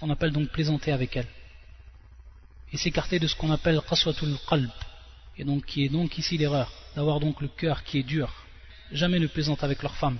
[0.00, 1.28] qu'on appelle donc plaisanter avec elle.
[2.72, 4.72] Et s'écarter de ce qu'on appelle qaswatul qalb,
[5.38, 8.28] et donc qui est donc ici l'erreur, d'avoir donc le cœur qui est dur.
[8.90, 10.18] Jamais ne plaisante avec leur femme,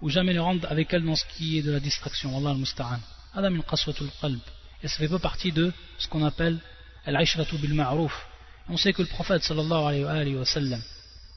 [0.00, 2.36] ou jamais ne rentre avec elle dans ce qui est de la distraction.
[2.38, 3.00] Allah al-musta'an.
[3.34, 4.40] Adam qaswatul qalb.
[4.84, 6.60] Et ça fait pas partie de ce qu'on appelle
[7.06, 8.26] ma'ruf.
[8.68, 10.82] On sait que le prophète sallallahu alayhi wa sallam,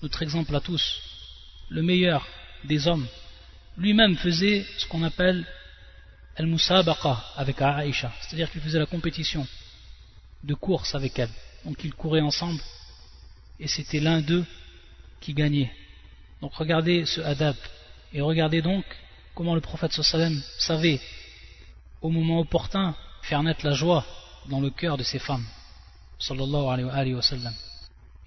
[0.01, 1.01] notre exemple à tous,
[1.69, 2.25] le meilleur
[2.63, 3.07] des hommes,
[3.77, 5.45] lui-même faisait ce qu'on appelle
[6.35, 9.45] al-musabaqa avec Aïcha, c'est-à-dire qu'il faisait la compétition
[10.43, 11.29] de course avec elle.
[11.65, 12.61] Donc ils couraient ensemble
[13.59, 14.45] et c'était l'un d'eux
[15.19, 15.71] qui gagnait.
[16.41, 17.55] Donc regardez ce adab
[18.13, 18.85] et regardez donc
[19.35, 20.99] comment le prophète sallam savait
[22.01, 24.05] au moment opportun faire naître la joie
[24.47, 25.45] dans le cœur de ses femmes.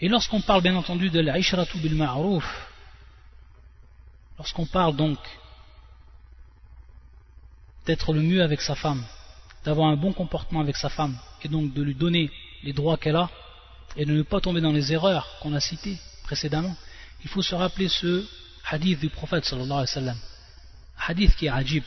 [0.01, 2.45] Et lorsqu'on parle bien entendu de l'ishratu bil ma'ruf,
[4.43, 5.19] Lorsqu'on parle donc
[7.87, 9.05] d'être le mieux avec sa femme,
[9.65, 12.29] d'avoir un bon comportement avec sa femme et donc de lui donner
[12.65, 13.31] les droits qu'elle a
[13.97, 16.75] et de ne pas tomber dans les erreurs qu'on a citées précédemment,
[17.23, 18.27] il faut se rappeler ce
[18.69, 20.15] hadith du prophète sallallahu alayhi wa.
[21.07, 21.85] Hadith qui est ajib.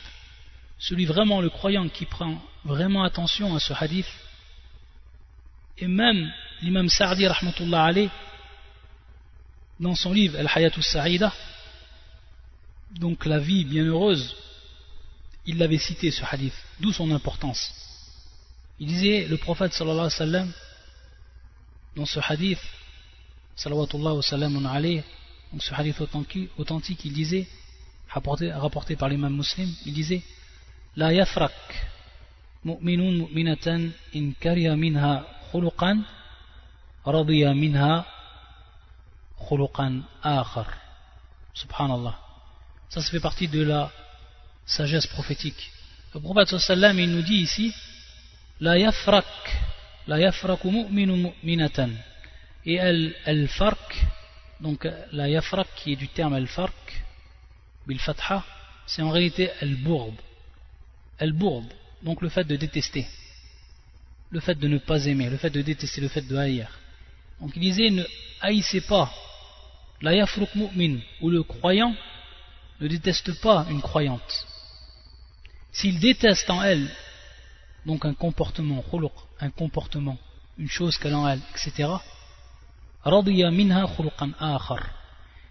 [0.80, 4.08] Celui vraiment, le croyant qui prend vraiment attention à ce hadith.
[5.78, 8.10] Et même l'imam Sa'di rahmatullah alayh,
[9.80, 11.34] dans son livre Al-Hayatul Sa'ida,
[12.92, 14.36] donc la vie bienheureuse,
[15.46, 17.74] il l'avait cité ce hadith, d'où son importance.
[18.80, 20.54] Il disait, le prophète sallallahu alayhi wa sallam,
[21.96, 22.60] dans ce hadith,
[23.56, 25.04] sallam alayhi,
[25.52, 26.02] donc ce hadith
[26.58, 27.48] authentique, il disait,
[28.10, 30.22] rapporté, rapporté par l'imam muslim, il disait,
[30.96, 31.52] La yafrak
[32.64, 35.26] mu'minun mu'minatan in kariya minha
[40.24, 40.68] akhar.
[41.54, 42.16] Subhanallah.
[42.90, 43.92] Ça, ça fait partie de la
[44.66, 45.72] sagesse prophétique.
[46.14, 47.74] Le prophète il nous dit ici,
[48.60, 49.26] La yafrak,
[50.08, 51.90] la yafraku mu'minun mu'minatan.
[52.66, 54.06] Et fark,
[54.60, 57.04] donc la yafrak qui est du terme al-farq,
[57.86, 58.44] bil fatha,
[58.88, 60.14] c'est en réalité al-bourd.
[61.20, 61.66] Al-bourd,
[62.02, 63.06] donc le fait de détester,
[64.32, 66.68] le fait de ne pas aimer, le fait de détester, le fait de haïr.
[67.40, 68.04] Donc il disait ne
[68.42, 69.12] haïssez pas
[70.02, 71.96] la yafruk mu'min, ou le croyant
[72.80, 74.48] ne déteste pas une croyante.
[75.72, 76.90] S'il déteste en elle,
[77.86, 78.84] donc un comportement,
[79.40, 80.18] un comportement,
[80.58, 81.90] une chose qu'elle a en elle, etc.,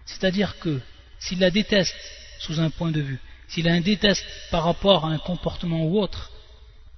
[0.05, 0.81] c'est-à-dire que
[1.19, 1.95] s'il la déteste
[2.39, 5.99] sous un point de vue, s'il a un déteste par rapport à un comportement ou
[5.99, 6.31] autre,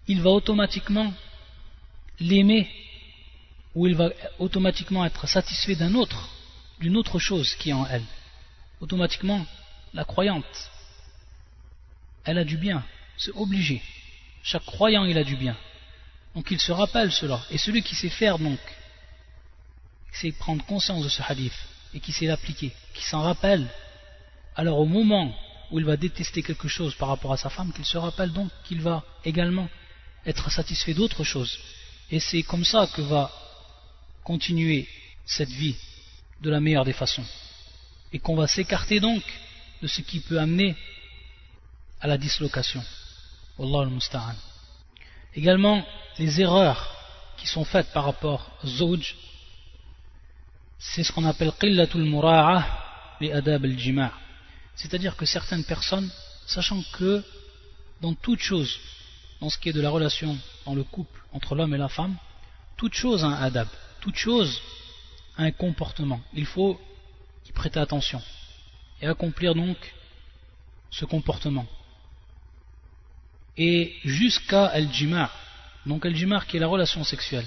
[0.07, 1.13] il va automatiquement
[2.19, 2.69] l'aimer
[3.75, 6.29] ou il va automatiquement être satisfait d'un autre,
[6.79, 8.03] d'une autre chose qui est en elle.
[8.81, 9.45] Automatiquement,
[9.93, 10.71] la croyante,
[12.25, 12.83] elle a du bien,
[13.17, 13.81] c'est obligé.
[14.43, 15.55] Chaque croyant, il a du bien.
[16.35, 17.41] Donc il se rappelle cela.
[17.51, 18.59] Et celui qui sait faire donc
[20.11, 21.53] c'est prendre conscience de ce hadith
[21.93, 23.67] et qui sait l'appliquer, qui s'en rappelle,
[24.55, 25.35] alors au moment
[25.71, 28.49] où il va détester quelque chose par rapport à sa femme, qu'il se rappelle donc
[28.63, 29.69] qu'il va également
[30.25, 31.57] être satisfait d'autre chose.
[32.11, 33.31] Et c'est comme ça que va
[34.23, 34.87] continuer
[35.25, 35.75] cette vie
[36.41, 37.25] de la meilleure des façons.
[38.13, 39.23] Et qu'on va s'écarter donc
[39.81, 40.75] de ce qui peut amener
[41.99, 42.83] à la dislocation.
[43.57, 44.35] Wallah al-Musta'an.
[45.35, 45.85] Également,
[46.17, 46.95] les erreurs
[47.37, 49.15] qui sont faites par rapport aux Zawj
[50.79, 54.11] c'est ce qu'on appelle qillatul mura'a li adab al-jima'
[54.75, 56.09] c'est-à-dire que certaines personnes
[56.45, 57.23] sachant que
[58.01, 58.79] dans toute chose
[59.41, 62.15] dans ce qui est de la relation dans le couple entre l'homme et la femme
[62.75, 63.67] toute chose a un adab
[64.01, 64.61] toute chose
[65.37, 66.79] a un comportement il faut
[67.47, 68.21] y prêter attention
[69.01, 69.77] et accomplir donc
[70.89, 71.65] ce comportement
[73.57, 75.31] et jusqu'à al-jima'
[75.85, 77.45] donc al-jima' qui est la relation sexuelle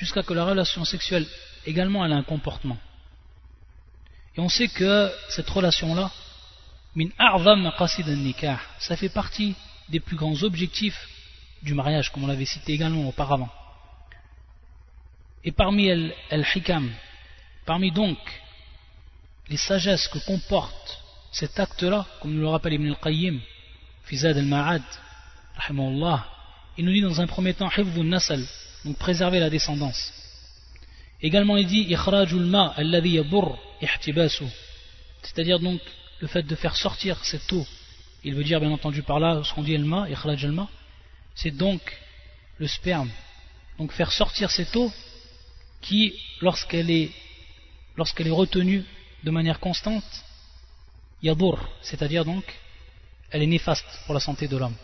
[0.00, 1.26] jusqu'à que la relation sexuelle
[1.66, 2.78] également elle a un comportement.
[4.36, 6.10] Et on sait que cette relation-là,
[8.78, 9.54] ça fait partie
[9.88, 11.08] des plus grands objectifs
[11.62, 13.50] du mariage, comme on l'avait cité également auparavant.
[15.44, 16.14] Et parmi el,
[16.54, 16.90] hikam,
[17.64, 18.18] parmi donc
[19.48, 23.40] les sagesses que comporte cet acte-là, comme nous le rappelle Ibn al-Qayyim,
[24.04, 24.82] Fizad al-Ma'ad,
[26.78, 27.70] il nous dit dans un premier temps,
[28.02, 28.44] nasal,
[28.84, 30.12] donc préserver la descendance.
[31.22, 31.94] Également, il dit
[35.22, 35.80] c'est-à-dire donc
[36.20, 37.66] le fait de faire sortir cette eau.
[38.24, 40.06] Il veut dire bien entendu par là ce qu'on dit al-ma,
[41.40, 41.80] c'est donc
[42.58, 43.10] le sperme.
[43.78, 44.92] Donc faire sortir cette eau
[45.80, 47.10] qui, lorsqu'elle est,
[47.96, 48.84] lorsqu'elle est retenue
[49.24, 50.04] de manière constante,
[51.22, 52.44] yadur, c'est-à-dire donc
[53.30, 54.76] elle est néfaste pour la santé de l'homme.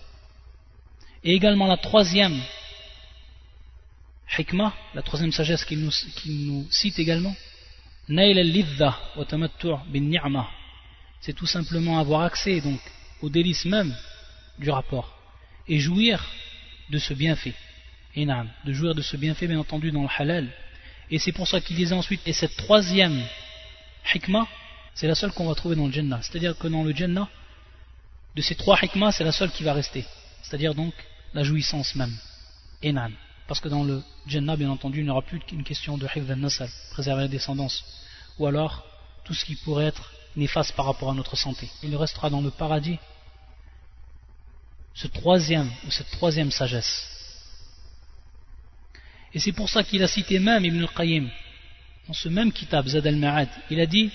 [1.25, 2.41] Et également la troisième
[4.39, 5.93] hikmah, la troisième sagesse qu'il nous,
[6.27, 7.35] nous, cite également,
[11.21, 12.81] c'est tout simplement avoir accès donc
[13.21, 13.95] au délice même
[14.59, 15.17] du rapport
[15.69, 16.25] et jouir
[16.91, 17.55] de ce bienfait.
[18.17, 20.49] De jouir de ce bienfait bien entendu dans le halal.
[21.11, 23.23] Et c'est pour ça qu'il disait ensuite, et cette troisième
[24.15, 24.47] hikmah,
[24.95, 26.21] c'est la seule qu'on va trouver dans le Jannah.
[26.23, 27.29] C'est-à-dire que dans le Jannah,
[28.35, 30.05] de ces trois hikmahs, c'est la seule qui va rester.
[30.43, 30.95] C'est-à-dire donc
[31.35, 32.17] la jouissance même.
[32.83, 33.11] Enan.
[33.47, 36.31] Parce que dans le Jannah, bien entendu, il n'y aura plus qu'une question de hifd
[36.31, 37.85] al-nasal, préserver la descendance.
[38.39, 38.85] Ou alors,
[39.25, 41.69] tout ce qui pourrait être néfaste par rapport à notre santé.
[41.83, 42.99] Il restera dans le paradis
[44.97, 47.07] ce troisième, ou cette troisième sagesse.
[49.35, 51.29] Et c'est pour ça qu'il a cité même Ibn al-Qayyim,
[52.09, 54.11] dans ce même kitab, Zad al-Ma'ad, il a dit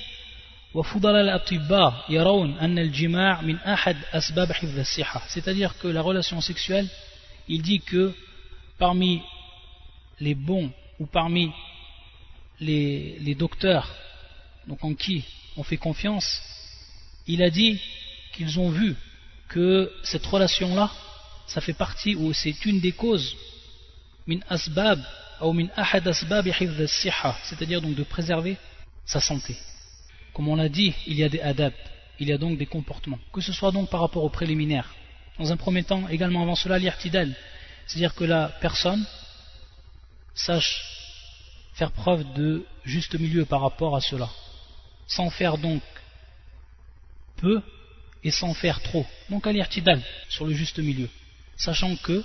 [5.27, 6.87] c'est-à-dire que la relation sexuelle
[7.49, 8.15] il dit que
[8.77, 9.21] parmi
[10.21, 11.51] les bons ou parmi
[12.61, 13.93] les, docteurs
[14.65, 15.25] donc en qui
[15.57, 16.41] on fait confiance,
[17.27, 17.81] il a dit
[18.31, 18.95] qu'ils ont vu
[19.51, 20.89] que cette relation-là,
[21.45, 23.35] ça fait partie ou c'est une des causes
[24.25, 24.99] min asbab
[25.41, 26.47] ou min ahad asbab
[27.43, 28.55] c'est-à-dire donc de préserver
[29.05, 29.57] sa santé.
[30.33, 31.73] Comme on l'a dit, il y a des adab,
[32.19, 34.95] il y a donc des comportements, que ce soit donc par rapport aux préliminaires.
[35.37, 37.35] Dans un premier temps, également avant cela, l'irtidal,
[37.85, 39.05] c'est-à-dire que la personne
[40.33, 40.81] sache
[41.73, 44.29] faire preuve de juste milieu par rapport à cela,
[45.07, 45.81] sans faire donc
[47.35, 47.61] peu
[48.23, 49.05] et sans faire trop.
[49.29, 51.09] Donc à l'irtidal, sur le juste milieu,
[51.57, 52.23] sachant que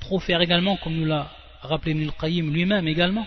[0.00, 1.30] trop faire également, comme nous l'a
[1.62, 3.26] rappelé Ibn qayyim lui-même également,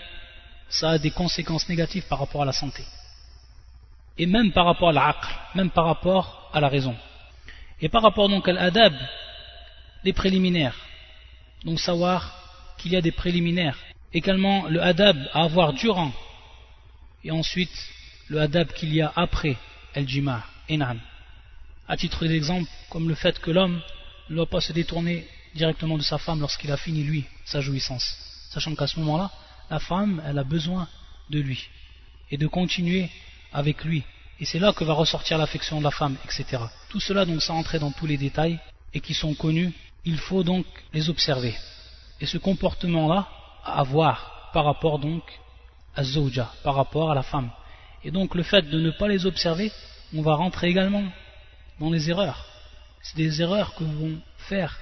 [0.68, 2.82] ça a des conséquences négatives par rapport à la santé.
[4.18, 6.96] Et même par rapport à l'aql, même par rapport à la raison.
[7.80, 8.94] Et par rapport donc à l'adab,
[10.04, 10.76] les préliminaires.
[11.64, 13.78] Donc savoir qu'il y a des préliminaires.
[14.12, 16.12] Également le adab à avoir durant.
[17.24, 17.72] Et ensuite
[18.28, 19.56] le adab qu'il y a après
[19.94, 21.00] el-jima' enam.
[21.86, 23.80] À titre d'exemple, comme le fait que l'homme
[24.30, 28.16] ne doit pas se détourner directement de sa femme lorsqu'il a fini lui sa jouissance.
[28.50, 29.30] Sachant qu'à ce moment-là,
[29.70, 30.88] la femme, elle a besoin
[31.30, 31.68] de lui.
[32.30, 33.10] Et de continuer
[33.52, 34.02] avec lui.
[34.40, 36.62] Et c'est là que va ressortir l'affection de la femme, etc.
[36.88, 38.58] Tout cela, donc, sans entrer dans tous les détails,
[38.94, 39.72] et qui sont connus,
[40.04, 41.54] il faut donc les observer.
[42.20, 43.28] Et ce comportement-là,
[43.64, 45.22] à avoir par rapport donc
[45.96, 47.50] à Zawja, par rapport à la femme.
[48.04, 49.72] Et donc le fait de ne pas les observer,
[50.14, 51.04] on va rentrer également
[51.78, 52.46] dans les erreurs.
[53.02, 54.78] C'est des erreurs que vont faire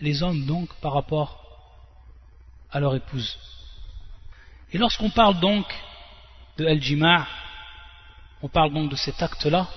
[0.00, 1.42] les hommes donc par rapport
[2.70, 3.38] à leur épouse.
[4.72, 5.66] Et lorsqu'on parle donc
[6.58, 7.26] de El-Jima'
[8.42, 9.68] on parle donc de cet acte-là,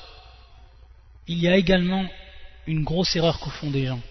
[1.28, 2.06] il y a également
[2.66, 4.02] une grosse erreur que font des gens,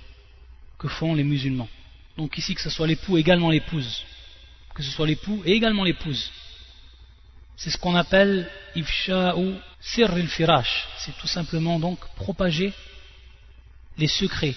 [0.78, 1.68] que font les musulmans.
[2.16, 4.04] Donc ici que ce soit l'époux également l'épouse,
[4.72, 6.30] que ce soit l'époux et également l'épouse.
[7.56, 12.72] C'est ce qu'on appelle ifsha'u sir al-firash, c'est tout simplement donc propager
[13.96, 14.56] les secrets.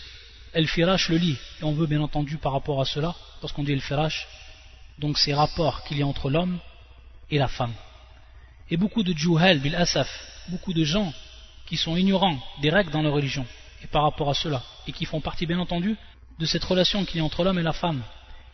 [0.53, 4.27] El-firash le lit, et on veut bien entendu par rapport à cela, lorsqu'on dit el-firash,
[4.97, 6.60] donc ces rapports qu'il y a entre l'homme
[7.29, 7.73] et la femme.
[8.71, 10.10] Et beaucoup de juhal bil asaf,
[10.49, 11.13] beaucoup de gens
[11.67, 13.45] qui sont ignorants des règles dans leur religion,
[13.83, 15.95] et par rapport à cela, et qui font partie bien entendu
[16.39, 18.01] de cette relation qu'il y a entre l'homme et la femme,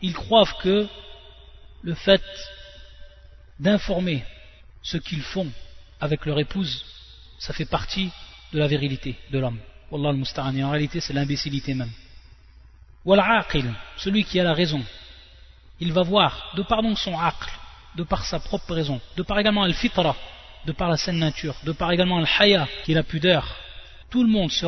[0.02, 0.86] ils croient que
[1.82, 2.22] le fait
[3.58, 4.24] d'informer
[4.82, 5.48] ce qu'ils font
[6.00, 6.84] avec leur épouse,
[7.38, 8.10] ça fait partie
[8.52, 9.58] de la virilité de l'homme.
[9.90, 11.90] Wallah al en réalité c'est l'imbécilité même.
[13.04, 14.82] Wal-aqil, celui qui a la raison,
[15.80, 17.50] il va voir, de par donc son aql,
[17.96, 20.16] de par sa propre raison, de par également al-fitra,
[20.64, 23.56] de par la saine nature, de par également al-haya, qui est la pudeur,
[24.10, 24.66] tout le monde ce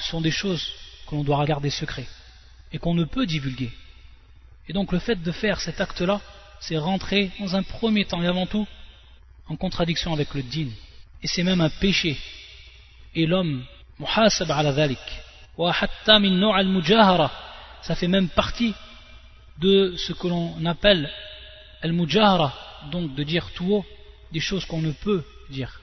[0.00, 0.70] sont des choses
[1.06, 2.06] que l'on doit regarder secret
[2.72, 3.72] et qu'on ne peut divulguer.
[4.68, 6.20] Et donc le fait de faire cet acte-là,
[6.60, 8.66] c'est rentrer dans un premier temps et avant tout
[9.48, 10.68] en contradiction avec le din.
[11.22, 12.16] Et c'est même un péché.
[13.14, 13.64] Et l'homme,
[13.98, 14.98] muhasab ala dhalik,
[15.56, 16.20] wa hatta
[17.82, 18.74] ça fait même partie
[19.58, 21.10] de ce que l'on appelle
[21.82, 22.52] al-mujahara,
[22.90, 23.86] donc de dire tout haut
[24.32, 25.80] des choses qu'on ne peut dire.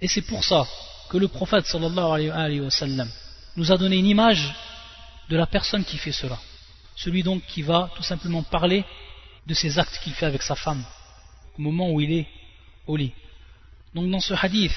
[0.00, 0.66] Et c'est pour ça
[1.08, 3.08] que le prophète sallallahu alayhi wa sallam
[3.56, 4.52] nous a donné une image
[5.28, 6.38] de la personne qui fait cela.
[6.96, 8.84] Celui donc qui va tout simplement parler
[9.47, 10.83] de ses actes qu'il fait avec sa femme
[11.57, 12.27] au moment où il est
[12.87, 13.13] au lit.
[13.93, 14.75] Donc dans ce hadith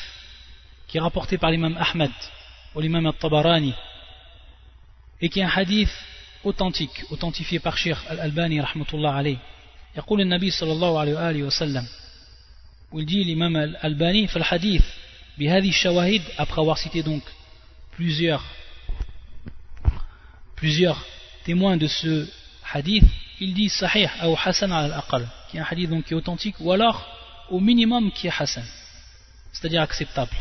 [0.88, 2.12] qui est rapporté par l'imam Ahmed
[2.74, 3.74] ou l'imam al-Tabarani
[5.20, 5.90] et qui est un hadith
[6.42, 9.38] authentique, authentifié par Sheikh al-Albani rahmatullah alayh.
[9.96, 11.86] يقول النبي صلى الله عليه وآله وسلم
[12.92, 14.82] où il dit l'imam al-Albani في الحديث
[15.38, 17.22] بهذه الشواهد après avoir cité donc
[17.92, 18.44] plusieurs
[20.56, 21.04] plusieurs
[21.44, 22.28] témoins de ce
[22.72, 23.04] hadith
[23.39, 26.71] il dit sahih ou hasan al-aqal qui est un hadith donc qui est authentique ou
[26.71, 27.07] alors
[27.49, 28.63] au minimum qui est hasan
[29.51, 30.35] c'est-à-dire acceptable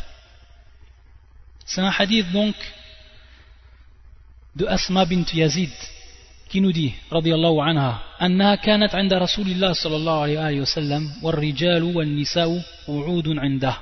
[1.65, 2.55] c'est un hadith donc
[4.57, 5.71] de Asma bint Yazid
[6.49, 11.83] qui nous dit radiyallahu anha أنها كانت عند رسول الله صلى الله عليه وسلم والرجال
[11.83, 13.77] والنساء وعود عنده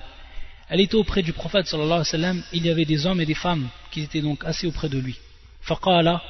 [0.68, 3.26] elle était auprès du prophète صلى الله عليه وسلم il y avait des hommes et
[3.26, 5.16] des femmes qui étaient donc assis auprès de lui
[5.62, 6.20] فقال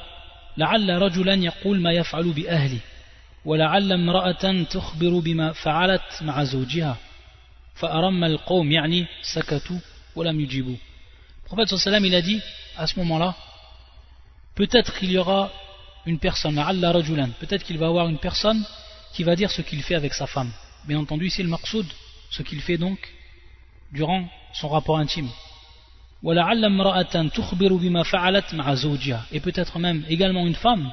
[0.57, 2.79] لعل رجلا يقول ما يفعل بأهلي
[3.45, 6.97] ولعل امرأة تخبر بما فعلت مع زوجها
[7.75, 9.79] فأرم القوم يعني سكتوا
[10.17, 10.77] ولم يجيبوا
[11.45, 12.41] Le prophète sallam il a dit
[12.77, 13.37] à ce moment-là
[14.57, 15.53] peut-être qu'il y aura
[16.05, 16.57] une personne
[17.41, 18.65] peut-être qu'il va avoir une personne
[19.13, 20.51] qui va dire ce qu'il fait avec sa femme
[20.87, 21.87] bien entendu ici le maqsoud
[22.31, 22.99] ce qu'il fait donc
[23.93, 25.29] durant son rapport intime
[29.33, 30.93] et peut-être même également une femme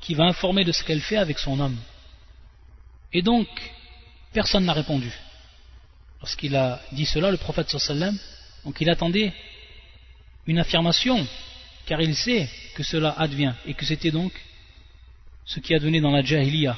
[0.00, 1.76] qui va informer de ce qu'elle fait avec son homme.
[3.12, 3.48] Et donc
[4.32, 5.12] personne n'a répondu.
[6.20, 8.16] Lorsqu'il a dit cela le prophète sallallahu
[8.64, 9.32] donc il attendait
[10.46, 11.26] une affirmation
[11.84, 14.32] car il sait que cela advient et que c'était donc
[15.44, 16.76] ce qui a donné dans la jahiliya.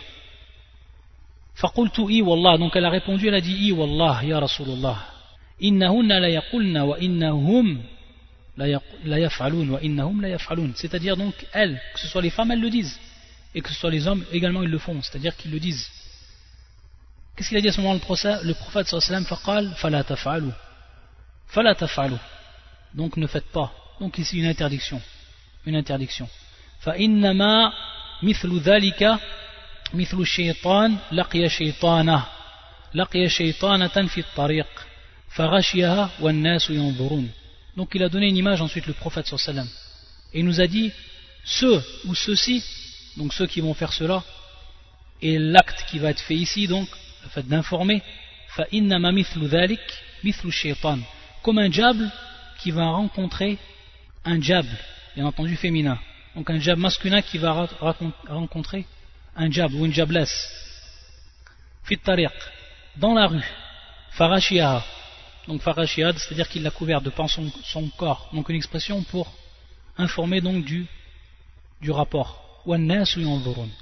[2.59, 5.14] Donc elle a répondu elle a dit i wallah ya rasulullah.
[5.62, 7.82] الله إنهن لا يقولن وإنهم
[9.04, 12.70] لا يفعلون وإنهم لا يفعلون c'est-à-dire donc elles que ce soit les femmes elles le
[12.70, 13.00] disent
[13.56, 15.90] et que ce soit les hommes également ils le font c'est-à-dire qu'ils le disent
[17.36, 19.74] qu'est-ce qu'il a dit à ce moment le prophète le prophète sallallahu alayhi wa sallam
[19.76, 20.52] فلا تفعلوا
[21.48, 22.20] فلا تفعلوا
[22.96, 25.02] donc ne faites pas donc ici une interdiction
[25.66, 26.28] une interdiction
[26.80, 27.74] فإنما
[28.24, 29.20] مثل ذلك
[29.94, 32.26] مثل الشيطان لقي شيطانه
[32.94, 34.93] لقي شيطانة في الطريق فغشيها والناس ينظرون
[37.77, 39.69] Donc il a donné une image ensuite le prophète sallam.
[40.33, 40.93] Et il nous a dit
[41.45, 42.65] ceux ou ceux-ci,
[43.17, 44.23] donc ceux qui vont faire cela,
[45.21, 46.89] et l'acte qui va être fait ici, donc
[47.23, 48.03] le fait d'informer,
[51.43, 52.11] comme un diable
[52.59, 53.59] qui va rencontrer
[54.25, 54.69] un diable,
[55.17, 55.99] bien entendu féminin.
[56.37, 57.69] Donc un diable masculin qui va
[58.29, 58.87] rencontrer
[59.37, 60.49] un diable ou une diablesse.
[61.85, 62.33] Fit tariq,
[62.97, 63.45] dans la rue.
[64.13, 64.85] Farashiaha,
[65.49, 68.31] donc farashiad c'est à dire qu'il l'a couvert de pan son, corps.
[68.33, 69.33] Donc une expression pour
[69.99, 70.87] informer donc du,
[71.81, 72.41] du rapport.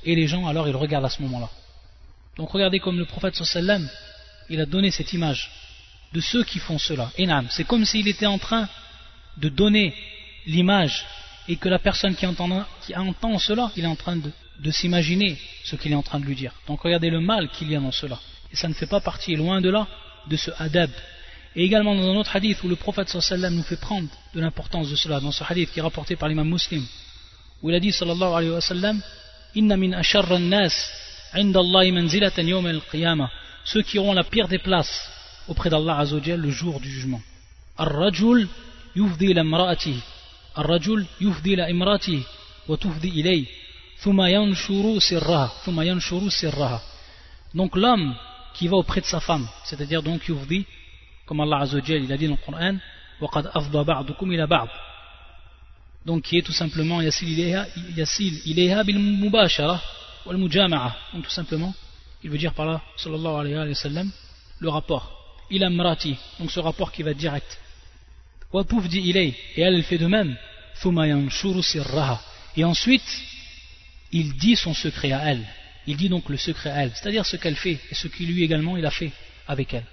[0.04, 1.48] Et les gens alors ils regardent à ce moment là
[2.36, 3.88] donc regardez comme le prophète sallam
[4.48, 5.50] il a donné cette image
[6.12, 7.10] de ceux qui font cela.
[7.50, 8.68] C'est comme s'il était en train
[9.38, 9.94] de donner
[10.46, 11.06] l'image
[11.48, 14.70] et que la personne qui entend, qui entend cela il est en train de, de
[14.70, 16.52] s'imaginer ce qu'il est en train de lui dire.
[16.66, 18.18] Donc regardez le mal qu'il y a dans cela.
[18.52, 19.86] Et ça ne fait pas partie loin de là
[20.28, 20.90] de ce adab
[21.54, 24.90] et également dans un autre hadith où le prophète sallam nous fait prendre de l'importance
[24.90, 26.84] de cela, dans ce hadith qui est rapporté par l'imam muslim,
[27.62, 29.02] où il a dit sallallahu alayhi wa sallam,
[29.54, 30.72] Inna min asharra nas
[31.34, 33.30] inda Allah manzilatan yawm al-qiyamah,
[33.64, 35.10] ceux qui auront la pire des places
[35.46, 37.20] auprès d'Allah azawajal le jour du jugement.
[37.76, 38.48] Ar-rajul
[38.96, 40.00] yufdi ila imra'atihi,
[40.56, 41.68] ar-rajul yufdi ila
[42.68, 43.46] wa tufdi ilay,
[44.02, 46.80] thumma yanshuru sirraha, thumma yanshuru sirraha.
[47.54, 48.14] Donc l'homme
[48.54, 50.64] qui va auprès de sa femme, c'est-à-dire donc yufdi,
[51.25, 52.77] comme Allah Azzawajal il a dit dans le Coran
[53.19, 54.69] وَقَدْ أَفْضَى بَعْضُكُمْ إِلَى بَعْض
[56.07, 57.29] donc qui est tout simplement yasil
[58.45, 59.81] ilayha bil mubashara
[60.25, 61.73] wal mujama'a donc tout simplement
[62.23, 64.09] il veut dire par là sallallahu alayhi wa sallam
[64.59, 65.05] le rapport
[65.51, 67.59] il amrati donc ce rapport qui va direct
[68.53, 70.37] wa tufdi ilay et elle, elle fait de même
[70.81, 72.21] thumma yanshuru sirraha
[72.55, 73.09] et ensuite
[74.13, 75.45] il dit son secret à elle
[75.87, 78.43] il dit donc le secret à elle c'est-à-dire ce qu'elle fait et ce qu'il lui
[78.43, 79.11] également il a fait
[79.45, 79.85] avec elle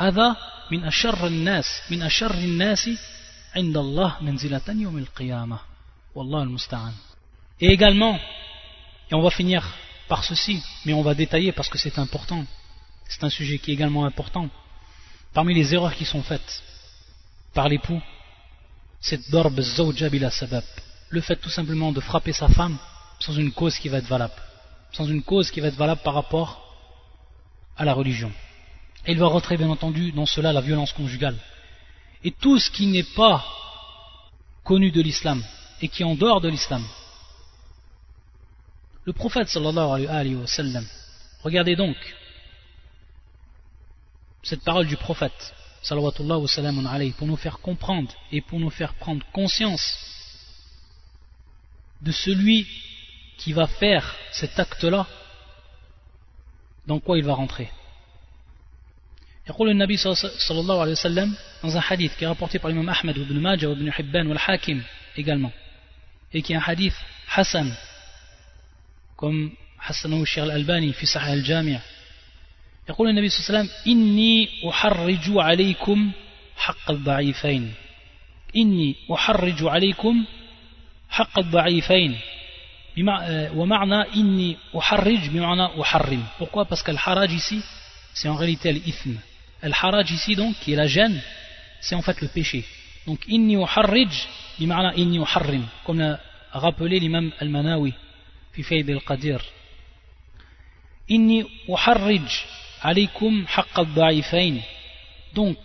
[0.00, 0.36] هذا
[0.70, 2.90] من أشر الناس من أشر الناس
[3.56, 5.58] عند الله منزلة يوم القيامة
[6.14, 6.92] والله المستعان
[7.60, 8.18] et également
[9.10, 9.62] et on va finir
[10.08, 12.44] par ceci mais on va détailler parce que c'est important
[13.08, 14.48] c'est un sujet qui est également important
[15.32, 16.62] parmi les erreurs qui sont faites
[17.54, 18.02] par l'époux
[19.00, 20.64] c'est darb zawja bila sabab
[21.08, 22.76] le fait tout simplement de frapper sa femme
[23.20, 24.40] sans une cause qui va être valable
[24.92, 26.50] sans une cause qui va être valable par rapport
[27.76, 28.32] à la religion
[29.05, 31.37] et il va rentrer bien entendu dans cela la violence conjugale.
[32.23, 33.43] Et tout ce qui n'est pas
[34.63, 35.43] connu de l'islam
[35.81, 36.85] et qui est en dehors de l'islam.
[39.05, 40.85] Le prophète sallallahu alayhi wa sallam,
[41.43, 41.95] regardez donc
[44.43, 46.45] cette parole du prophète sallallahu
[46.87, 49.97] alayhi pour nous faire comprendre et pour nous faire prendre conscience
[52.01, 52.67] de celui
[53.37, 55.07] qui va faire cet acte-là,
[56.85, 57.71] dans quoi il va rentrer.
[59.49, 63.17] يقول النبي صلى الله عليه وسلم dans un hadith qui est rapporté par l'imam Ahmed
[63.17, 64.81] ibn Majah ibn Hibban ou al-Hakim
[65.17, 65.51] également
[66.33, 66.95] et qui est un hadith
[67.35, 67.71] Hassan
[69.15, 71.79] comme حسنه الشيخ الألباني في صحيح الجامع
[72.89, 76.11] يقول النبي صلى الله عليه وسلم إني أحرج عليكم
[76.57, 77.73] حق الضعيفين
[78.55, 80.25] إني أحرج عليكم
[81.09, 82.17] حق الضعيفين
[83.55, 87.61] ومعنى إني أحرج بمعنى أحرم pourquoi parce que le haraj ici
[88.13, 89.15] c'est en réalité l'ithme
[89.61, 91.21] Al-haraj ici donc, qui est la gêne,
[91.79, 92.65] c'est en fait le péché.
[93.07, 94.09] Donc inni uharrij,
[94.59, 96.19] bima'ana inni uharrim, comme l'a
[96.51, 97.93] rappelé l'imam Al-Manawi,
[98.53, 99.41] fi fayd al-Qadir.
[101.09, 102.45] Inni uharrij
[102.81, 104.59] alaykum haqq al-da'ifayn.
[105.33, 105.57] Donc,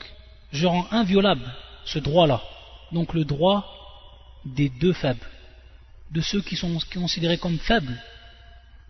[0.53, 1.51] je rends inviolable
[1.84, 2.40] ce droit-là.
[2.92, 3.64] Donc le droit
[4.44, 5.26] des deux faibles,
[6.11, 8.01] de ceux qui sont considérés comme faibles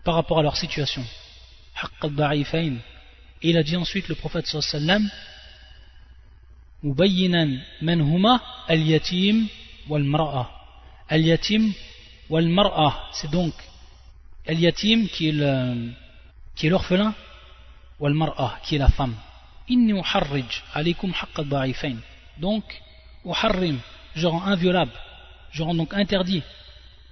[0.03, 1.03] par rapport à leur situation.
[3.42, 5.08] Et il a dit ensuite le prophète sallam
[6.84, 8.40] مبينا من هما
[8.70, 9.48] اليتيم
[9.88, 10.50] والمرأة
[11.12, 11.74] اليتيم
[12.30, 13.54] والمرأة c'est donc
[14.44, 17.14] El yatim qui est l'orphelin,
[18.00, 19.14] ou al mar'a qui est la femme.
[19.68, 21.44] Inni uharrij alaykum haqqa
[22.38, 22.64] Donc,
[23.24, 23.78] uharrim,
[24.16, 24.92] je rends inviolable,
[25.52, 26.42] je rends donc interdit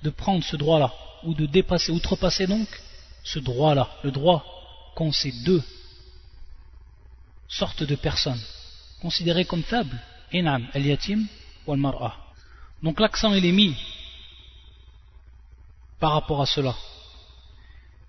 [0.02, 0.92] de prendre ce droit-là,
[1.22, 2.66] ou de dépasser, outrepasser donc
[3.22, 4.44] ce droit-là, le droit
[4.96, 5.62] qu'ont ces deux
[7.47, 8.41] sortes de personnes,
[9.01, 9.99] considérées comme faibles,
[10.31, 11.25] inam, el yatim
[11.65, 12.17] ou al mar'a.
[12.83, 13.75] Donc l'accent est mis
[15.99, 16.75] par rapport à cela.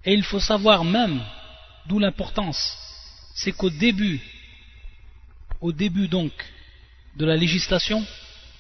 [0.04, 1.22] Et il faut savoir même,
[1.86, 2.76] d'où l'importance,
[3.34, 4.20] c'est qu'au début,
[5.60, 6.32] au début donc
[7.16, 8.04] de la législation,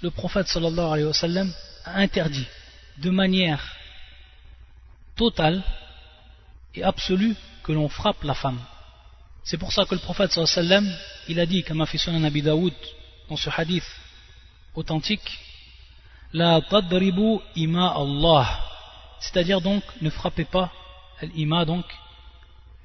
[0.02, 1.52] le prophète sallallahu alayhi wa sallam
[1.84, 2.46] a interdit
[2.98, 3.76] de manière
[5.14, 5.62] totale
[6.74, 8.60] et absolue que l'on frappe la femme.
[9.46, 10.92] C'est pour ça que le prophète sallam,
[11.28, 12.74] il a dit, comme a fait son Nabi Daoud
[13.28, 13.86] dans ce hadith
[14.74, 15.38] authentique,
[16.32, 18.60] La tadribu ima Allah.
[19.20, 20.72] C'est-à-dire donc, ne frappez pas
[21.22, 21.84] l'ima donc,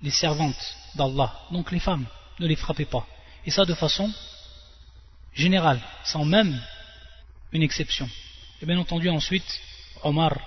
[0.04, 2.06] les servantes d'Allah, donc les femmes,
[2.40, 3.08] ne les frappez pas.
[3.44, 4.14] Et ça de façon
[5.34, 6.62] générale, sans même
[7.54, 8.08] une exception.
[8.62, 9.60] Et bien entendu ensuite,
[10.04, 10.38] Omar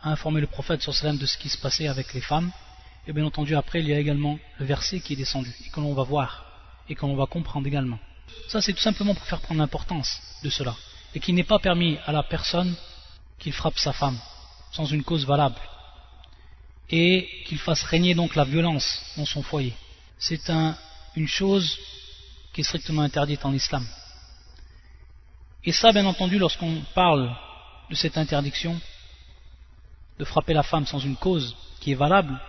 [0.00, 2.52] a informé le prophète sallam de ce qui se passait avec les femmes.
[3.06, 5.80] Et bien entendu après, il y a également le verset qui est descendu, et que
[5.80, 6.44] l'on va voir,
[6.88, 7.98] et que l'on va comprendre également.
[8.48, 10.74] Ça c'est tout simplement pour faire prendre l'importance de cela,
[11.14, 12.74] et qu'il n'est pas permis à la personne
[13.38, 14.18] qu'il frappe sa femme,
[14.72, 15.60] sans une cause valable,
[16.90, 19.74] et qu'il fasse régner donc la violence dans son foyer.
[20.18, 20.50] C'est
[21.14, 21.78] une chose
[22.52, 23.86] qui est strictement interdite en islam.
[25.64, 27.34] Et ça, bien entendu, lorsqu'on parle
[27.90, 28.80] de cette interdiction
[30.18, 32.40] de frapper la femme sans une cause qui est valable,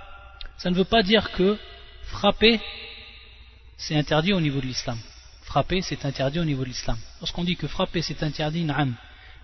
[0.58, 1.58] ça ne veut pas dire que
[2.04, 2.60] frapper,
[3.78, 5.00] c'est interdit au niveau de l'islam.
[5.44, 6.98] Frapper, c'est interdit au niveau de l'islam.
[7.22, 8.96] Lorsqu'on dit que frapper, c'est interdit, na'am.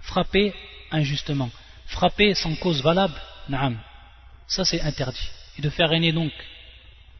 [0.01, 0.53] Frapper
[0.91, 1.49] injustement.
[1.85, 3.13] Frapper sans cause valable,
[3.47, 3.79] na'am.
[4.47, 5.29] Ça, c'est interdit.
[5.57, 6.31] Et de faire régner donc,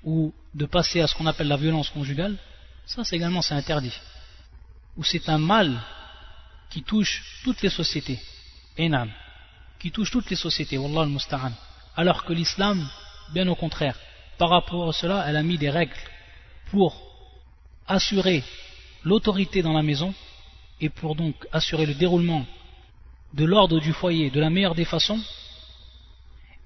[0.04, 2.36] ou de passer à ce qu'on appelle la violence conjugale,
[2.86, 3.94] ça, c'est également, c'est interdit.
[4.98, 5.80] Ou c'est un mal
[6.70, 8.20] qui touche toutes les sociétés.
[8.78, 9.10] Enam.
[9.80, 10.78] Qui touche toutes les sociétés.
[10.78, 11.52] Wallah al-Musta'an.
[11.96, 12.88] Alors que l'islam,
[13.32, 13.98] bien au contraire,
[14.38, 15.98] par rapport à cela, elle a mis des règles
[16.72, 16.96] pour
[17.88, 18.44] assurer
[19.04, 20.14] l'autorité dans la maison
[20.82, 22.46] et pour donc assurer le déroulement
[23.34, 25.20] de l'ordre du foyer de la meilleure des façons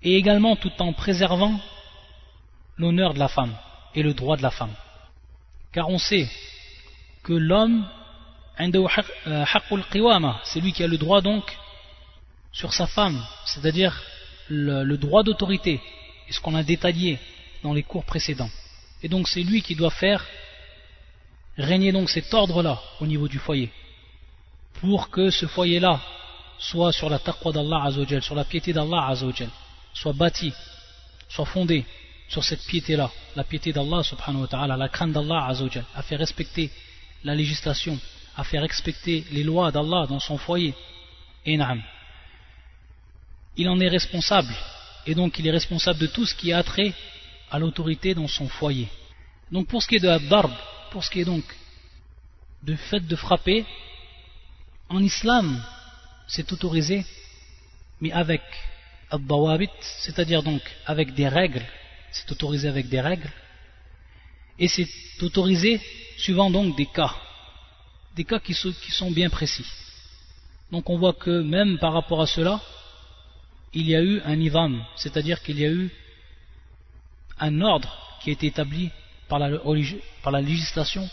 [0.04, 1.60] et également tout en préservant
[2.78, 3.56] l'honneur de la femme
[3.96, 4.74] et le droit de la femme.
[5.72, 6.30] Car on sait
[7.24, 7.86] que l'homme,
[8.60, 9.46] euh,
[10.44, 11.58] c'est lui qui a le droit donc
[12.52, 14.02] sur sa femme, c'est-à-dire
[14.50, 15.82] le, droit d'autorité,
[16.28, 17.20] et ce qu'on a détaillé
[17.64, 18.50] dans les cours précédents.
[19.04, 20.26] Et donc c'est lui qui doit faire
[21.58, 23.72] régner donc cet ordre-là au niveau du foyer,
[24.80, 26.00] pour que ce foyer-là
[26.60, 27.90] soit sur la taqwa d'Allah
[28.22, 29.14] sur la piété d'Allah
[29.94, 30.54] soit bâti,
[31.30, 31.86] soit fondé
[32.28, 36.20] sur cette piété-là, la piété d'Allah subhanahu wa ta'ala, la crainte d'Allah azawajal, à faire
[36.20, 36.70] respecter
[37.24, 37.98] la législation,
[38.36, 40.74] à faire respecter les lois d'Allah dans son foyer.
[41.46, 41.58] Et
[43.56, 44.54] Il en est responsable,
[45.08, 46.94] et donc il est responsable de tout ce qui a trait
[47.50, 48.90] à l'autorité dans son foyer.
[49.52, 50.20] Donc pour ce qui est de la
[50.92, 51.44] pour ce qui est donc
[52.62, 53.66] du fait de frapper,
[54.90, 55.64] en islam,
[56.28, 57.06] c'est autorisé,
[58.02, 58.42] mais avec
[60.02, 61.66] c'est-à-dire donc avec des règles,
[62.12, 63.32] c'est autorisé avec des règles,
[64.60, 64.90] et c'est
[65.22, 65.80] autorisé
[66.18, 67.16] suivant donc des cas,
[68.16, 69.66] des cas qui sont, bien précis.
[70.72, 72.60] Donc on voit que même par rapport à cela,
[73.74, 75.90] il y a eu un ivam, c'est-à-dire qu'il y a eu
[77.40, 78.90] un ordre qui a été établi
[79.28, 79.50] par la,
[80.24, 81.08] par la législation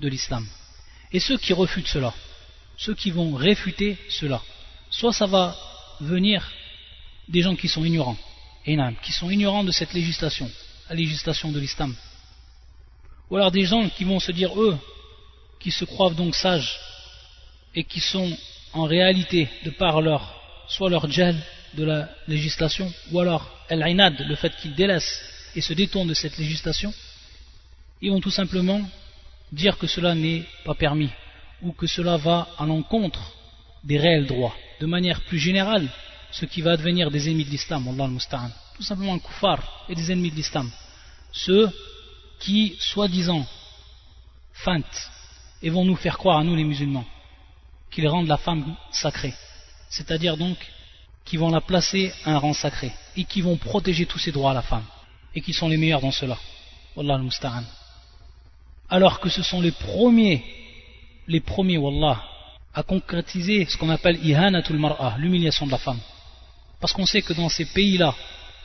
[0.00, 0.46] de l'islam.
[1.12, 2.12] Et ceux qui refutent cela,
[2.76, 4.42] ceux qui vont réfuter cela,
[4.90, 5.56] soit ça va
[6.00, 6.46] venir
[7.28, 8.18] des gens qui sont ignorants,
[9.02, 10.50] qui sont ignorants de cette législation,
[10.88, 11.94] la législation de l'islam.
[13.30, 14.76] Ou alors des gens qui vont se dire, eux,
[15.58, 16.78] qui se croient donc sages,
[17.74, 18.36] et qui sont
[18.72, 21.36] en réalité, de par leur, soit leur gel
[21.76, 25.20] de la législation, ou alors el-inad, le fait qu'ils délaissent
[25.54, 26.92] et se détournent de cette législation,
[28.00, 28.80] ils vont tout simplement
[29.52, 31.10] dire que cela n'est pas permis,
[31.62, 33.32] ou que cela va à l'encontre
[33.84, 34.54] des réels droits.
[34.80, 35.88] De manière plus générale,
[36.30, 37.84] ce qui va devenir des ennemis de l'islam,
[38.76, 40.70] Tout simplement un kuffar et des ennemis de l'islam.
[41.32, 41.70] Ceux
[42.40, 43.46] qui, soi-disant,
[44.52, 45.10] feintent
[45.62, 47.06] et vont nous faire croire à nous les musulmans
[47.90, 49.34] qu'ils rendent la femme sacrée.
[49.88, 50.58] C'est-à-dire donc
[51.26, 54.52] qu'ils vont la placer à un rang sacré et qui vont protéger tous ses droits
[54.52, 54.84] à la femme
[55.34, 56.38] et qui sont les meilleurs dans cela.
[56.94, 57.64] Wallah al
[58.88, 60.42] Alors que ce sont les premiers,
[61.26, 62.22] les premiers, Wallah,
[62.72, 66.00] à concrétiser ce qu'on appelle ihanatul mar'ah, l'humiliation de la femme.
[66.80, 68.14] Parce qu'on sait que dans ces pays-là,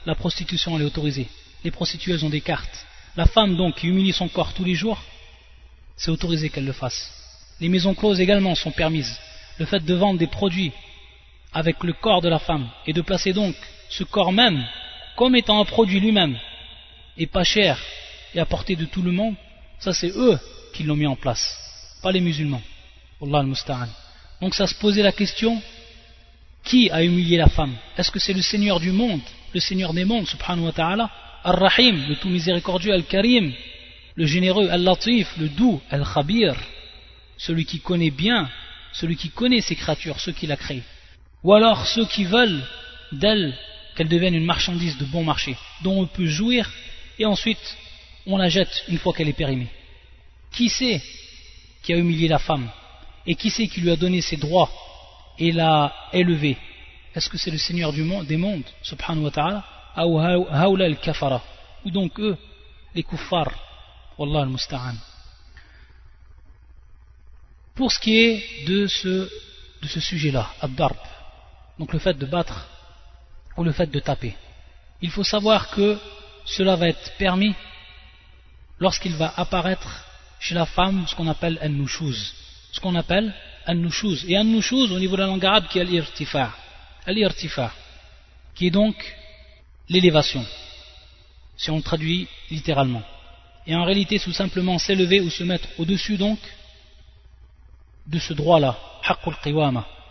[0.05, 1.27] la prostitution elle est autorisée.
[1.63, 2.85] Les prostituées elles ont des cartes.
[3.17, 5.01] La femme donc qui humilie son corps tous les jours,
[5.97, 7.11] c'est autorisé qu'elle le fasse.
[7.59, 9.19] Les maisons closes également sont permises.
[9.57, 10.71] Le fait de vendre des produits
[11.53, 13.55] avec le corps de la femme et de placer donc
[13.89, 14.65] ce corps même
[15.15, 16.37] comme étant un produit lui-même
[17.17, 17.79] et pas cher
[18.33, 19.35] et à portée de tout le monde,
[19.79, 20.39] ça c'est eux
[20.73, 21.57] qui l'ont mis en place,
[22.01, 22.61] pas les musulmans.
[24.41, 25.61] Donc ça se posait la question
[26.63, 27.75] qui a humilié la femme?
[27.97, 29.21] Est-ce que c'est le Seigneur du monde,
[29.53, 31.09] le Seigneur des mondes, subhanahu wa ta'ala,
[31.43, 33.51] Ar-Rahim, le tout miséricordieux, Al-Karim,
[34.15, 36.55] le généreux, Al-Latif, le doux, Al-Khabir,
[37.37, 38.49] celui qui connaît bien,
[38.93, 40.83] celui qui connaît ses créatures, ceux qu'il a créés.
[41.43, 42.63] Ou alors ceux qui veulent
[43.11, 43.57] d'elle
[43.95, 46.71] qu'elle devienne une marchandise de bon marché, dont on peut jouir,
[47.19, 47.77] et ensuite
[48.25, 49.67] on la jette une fois qu'elle est périmée.
[50.51, 51.01] Qui c'est
[51.83, 52.69] qui a humilié la femme?
[53.25, 54.71] Et qui c'est qui lui a donné ses droits
[55.37, 56.57] et l'a élevée
[57.15, 59.63] Est-ce que c'est le Seigneur du monde, des mondes, subhanahu wa ta'ala
[61.85, 62.37] Ou donc eux,
[62.95, 63.51] les kuffars
[64.17, 64.95] Wallah al-musta'an.
[67.75, 69.29] Pour ce qui est de ce,
[69.81, 70.97] de ce sujet-là, ad-darb,
[71.79, 72.67] donc le fait de battre
[73.57, 74.35] ou le fait de taper,
[75.01, 75.97] il faut savoir que
[76.45, 77.55] cela va être permis
[78.79, 80.05] lorsqu'il va apparaître
[80.39, 82.33] chez la femme ce qu'on appelle un nushuz.
[82.71, 83.33] Ce qu'on appelle
[83.67, 84.25] un nushuz.
[84.27, 86.51] Et un nushuz au niveau de la langue arabe qui est l'irtifa.
[87.07, 87.71] L'irtifa.
[88.55, 88.95] Qui est donc
[89.87, 90.45] l'élévation.
[91.57, 93.03] Si on le traduit littéralement.
[93.67, 96.39] Et en réalité, tout simplement s'élever ou se mettre au-dessus donc
[98.07, 98.77] de ce droit-là.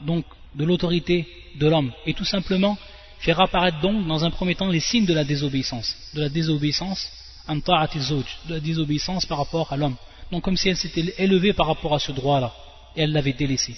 [0.02, 0.24] Donc
[0.54, 1.26] de l'autorité
[1.56, 1.92] de l'homme.
[2.06, 2.78] Et tout simplement
[3.18, 5.96] faire apparaître donc dans un premier temps les signes de la désobéissance.
[6.14, 7.10] De la désobéissance
[7.48, 9.96] de la désobéissance par rapport à l'homme.
[10.30, 12.52] Donc comme si elle s'était élevée par rapport à ce droit-là,
[12.96, 13.74] et elle l'avait délaissé.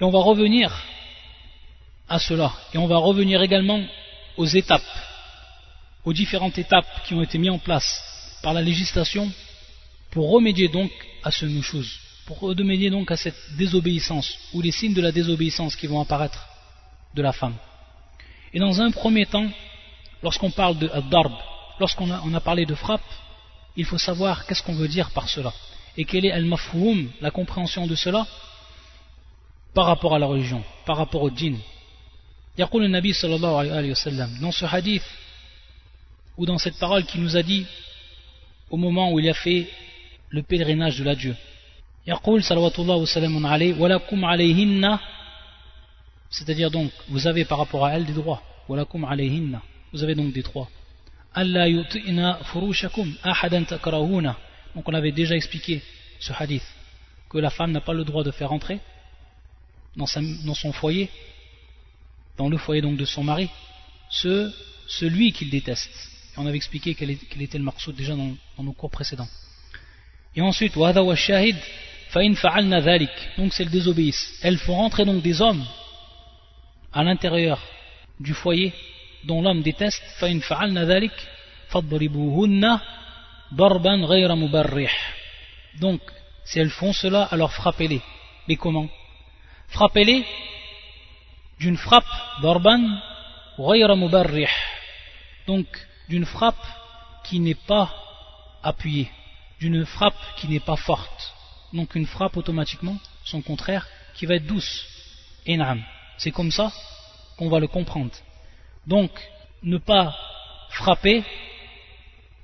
[0.00, 0.72] Et on va revenir
[2.08, 3.82] à cela, et on va revenir également
[4.36, 4.82] aux étapes,
[6.04, 8.02] aux différentes étapes qui ont été mises en place
[8.42, 9.30] par la législation
[10.10, 10.90] pour remédier donc
[11.22, 11.62] à ce nous
[12.38, 16.48] pour remédier donc à cette désobéissance, ou les signes de la désobéissance qui vont apparaître
[17.14, 17.54] de la femme.
[18.54, 19.48] Et dans un premier temps,
[20.22, 21.32] lorsqu'on parle de darb,
[21.78, 23.02] lorsqu'on a, parlé de frappe,
[23.76, 25.52] il faut savoir qu'est-ce qu'on veut dire par cela.
[25.96, 28.26] Et quel est al-mafhoum, la compréhension de cela,
[29.74, 31.58] par rapport à la religion, par rapport au djinn.
[32.56, 35.04] le Nabi sallallahu alayhi wa sallam, dans ce hadith,
[36.38, 37.66] ou dans cette parole qui nous a dit,
[38.70, 39.68] au moment où il a fait
[40.30, 41.36] le pèlerinage de l'adieu.
[46.30, 48.42] C'est-à-dire donc vous avez par rapport à elle des droits.
[48.68, 50.68] vous avez donc des droits.
[54.74, 55.82] donc on avait déjà expliqué
[56.18, 56.64] ce hadith
[57.28, 58.80] que la femme n'a pas le droit de faire entrer
[59.96, 61.08] dans, son foyer
[62.36, 63.48] dans le foyer donc de son mari
[64.10, 64.52] ce,
[64.88, 65.90] celui qu'il déteste.
[66.34, 69.28] Et on avait expliqué quel, était le marceau déjà dans, nos cours précédents.
[70.36, 70.76] Et ensuite
[72.14, 74.38] donc le désobéissent.
[74.42, 75.64] Elles font rentrer donc des hommes
[76.92, 77.58] à l'intérieur
[78.20, 78.72] du foyer
[79.24, 80.02] dont l'homme déteste.
[85.80, 86.00] donc
[86.44, 88.00] si elles font cela alors frappez-les.
[88.48, 88.88] Mais comment?
[89.68, 90.24] Frappez-les
[91.58, 92.04] d'une frappe
[92.42, 92.82] darban
[95.46, 95.66] donc
[96.08, 96.66] d'une frappe
[97.24, 97.94] qui n'est pas
[98.62, 99.10] appuyée
[99.60, 101.31] d'une frappe qui n'est pas forte
[101.72, 104.86] donc une frappe automatiquement son contraire qui va être douce
[106.18, 106.72] c'est comme ça
[107.36, 108.12] qu'on va le comprendre
[108.86, 109.10] donc,
[109.62, 110.16] ne pas
[110.70, 111.22] frapper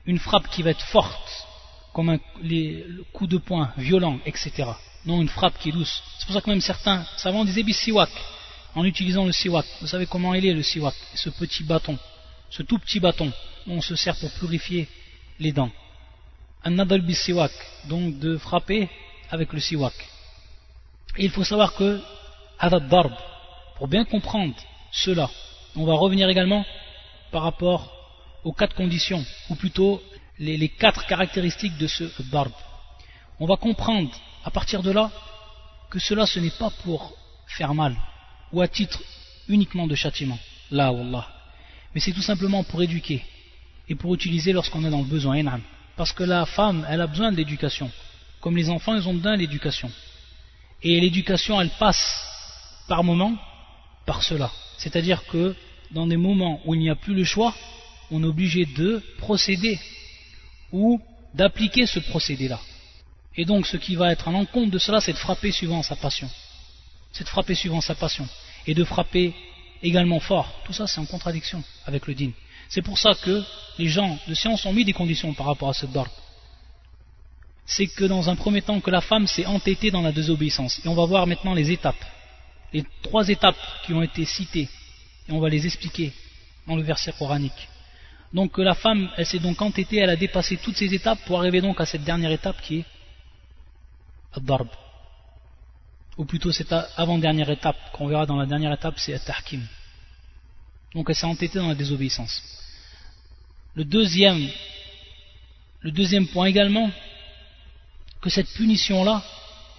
[0.06, 1.46] une frappe qui va être forte,
[1.92, 4.70] comme les coups de poing violents, etc.
[5.04, 6.02] Non, une frappe qui est douce.
[6.18, 8.10] C'est pour ça que même certains savants disaient siwak,
[8.74, 9.66] en utilisant le siwak.
[9.80, 11.98] Vous savez comment il est le siwak Ce petit bâton,
[12.50, 13.32] ce tout petit bâton,
[13.66, 14.88] on se sert pour purifier
[15.40, 15.70] les dents.
[16.64, 17.52] Un nadal siwak,
[17.88, 18.88] donc de frapper
[19.30, 19.94] avec le siwak.
[21.16, 22.00] Et il faut savoir que,
[22.88, 23.12] darb,
[23.76, 24.54] pour bien comprendre
[24.92, 25.30] cela,
[25.76, 26.64] on va revenir également
[27.30, 27.92] par rapport
[28.44, 30.02] aux quatre conditions, ou plutôt
[30.38, 32.52] les, quatre caractéristiques de ce barbe.
[33.40, 34.10] On va comprendre
[34.44, 35.10] à partir de là
[35.90, 37.14] que cela ce n'est pas pour
[37.46, 37.96] faire mal
[38.52, 39.00] ou à titre
[39.48, 40.38] uniquement de châtiment,
[40.70, 41.26] là Allah,
[41.94, 43.24] mais c'est tout simplement pour éduquer
[43.88, 45.42] et pour utiliser lorsqu'on est dans le besoin.
[45.96, 47.90] Parce que la femme, elle a besoin de l'éducation,
[48.40, 49.90] comme les enfants, ils ont besoin l'éducation.
[50.82, 52.24] Et l'éducation, elle passe
[52.86, 53.36] par moments
[54.06, 54.50] par cela.
[54.78, 55.54] C'est-à-dire que
[55.90, 57.54] dans des moments où il n'y a plus le choix,
[58.10, 59.78] on est obligé de procéder
[60.72, 61.00] ou
[61.34, 62.60] d'appliquer ce procédé-là.
[63.36, 65.96] Et donc ce qui va être en encontre de cela, c'est de frapper suivant sa
[65.96, 66.30] passion.
[67.12, 68.28] C'est de frapper suivant sa passion.
[68.66, 69.34] Et de frapper
[69.82, 70.52] également fort.
[70.64, 72.30] Tout ça, c'est en contradiction avec le din.
[72.68, 73.42] C'est pour ça que
[73.78, 76.08] les gens de science ont mis des conditions par rapport à ce darb.
[77.70, 80.80] C'est que dans un premier temps que la femme s'est entêtée dans la désobéissance.
[80.84, 82.02] Et on va voir maintenant les étapes.
[82.72, 84.68] Les trois étapes qui ont été citées.
[85.28, 86.12] Et on va les expliquer
[86.66, 87.68] dans le verset coranique.
[88.32, 91.60] Donc la femme, elle s'est donc entêtée, elle a dépassé toutes ces étapes pour arriver
[91.60, 92.84] donc à cette dernière étape qui est
[94.32, 94.68] Ad-Darb.
[96.16, 99.62] Ou plutôt cette avant-dernière étape, qu'on verra dans la dernière étape, c'est At-Tahkim.
[100.94, 102.42] Donc elle s'est entêtée dans la désobéissance.
[103.74, 104.48] Le deuxième,
[105.82, 106.90] le deuxième point également,
[108.20, 109.22] que cette punition-là,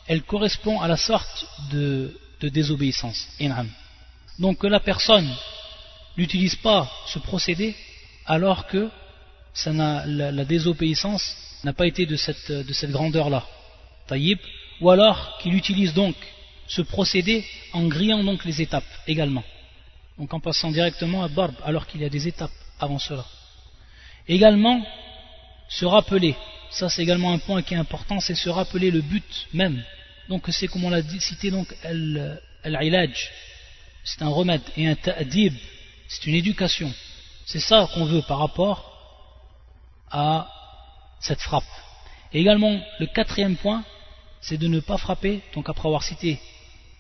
[0.07, 3.27] elle correspond à la sorte de, désobéissance.
[4.39, 5.29] Donc que la personne
[6.17, 7.75] n'utilise pas ce procédé
[8.25, 8.89] alors que
[9.65, 13.45] la, désobéissance n'a pas été de cette, de cette grandeur-là.
[14.81, 16.15] Ou alors qu'il utilise donc
[16.67, 19.43] ce procédé en grillant donc les étapes également.
[20.17, 23.25] Donc en passant directement à Barbe alors qu'il y a des étapes avant cela.
[24.27, 24.85] Également,
[25.67, 26.35] se rappeler,
[26.71, 29.83] ça c'est également un point qui est important, c'est se rappeler le but même.
[30.27, 31.73] Donc c'est comme on l'a cité, donc
[32.63, 33.31] al-ilaj,
[34.03, 35.53] c'est un remède, et un ta'dib,
[36.07, 36.91] c'est une éducation.
[37.45, 38.79] C'est ça qu'on veut par rapport
[40.11, 40.47] à
[41.19, 41.63] cette frappe.
[42.31, 43.83] Et également, le quatrième point,
[44.41, 46.39] c'est de ne pas frapper, donc après avoir cité,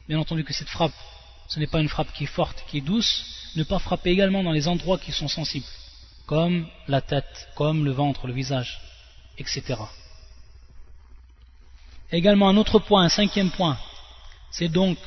[0.07, 0.93] bien entendu que cette frappe,
[1.47, 4.43] ce n'est pas une frappe qui est forte, qui est douce, ne pas frapper également
[4.43, 5.65] dans les endroits qui sont sensibles
[6.29, 8.79] comme la tête, comme le ventre, le visage,
[9.39, 9.75] etc.
[12.11, 13.77] Également un autre point, un cinquième point,
[14.51, 14.97] c'est donc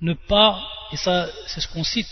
[0.00, 0.62] ne pas,
[0.92, 2.08] et ça c'est ce qu'on cite,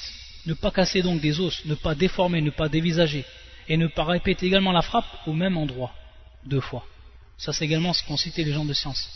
[0.47, 3.25] ne pas casser donc des os, ne pas déformer, ne pas dévisager,
[3.69, 5.93] et ne pas répéter également la frappe au même endroit,
[6.45, 6.87] deux fois.
[7.37, 9.09] Ça c'est également ce qu'ont cité les gens de science.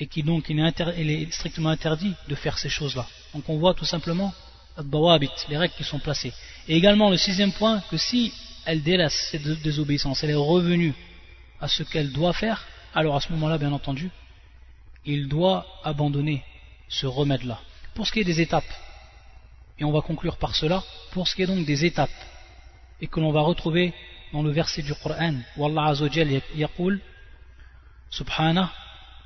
[0.00, 3.06] Et qui donc il est strictement interdit de faire ces choses-là.
[3.32, 4.34] Donc on voit tout simplement
[4.76, 6.32] les règles qui sont placées.
[6.66, 8.32] Et également le sixième point, que si
[8.65, 10.93] elle délaisse cette désobéissance, elle est revenue
[11.59, 14.09] à ce qu'elle doit faire, alors à ce moment-là, bien entendu,
[15.05, 16.43] il doit abandonner
[16.87, 17.59] ce remède-là.
[17.95, 18.71] Pour ce qui est des étapes,
[19.77, 22.09] et on va conclure par cela, pour ce qui est donc des étapes,
[23.01, 23.93] et que l'on va retrouver
[24.33, 26.99] dans le verset du Coran, où Allah Azzawajal yaqul,
[28.09, 28.71] subhanah,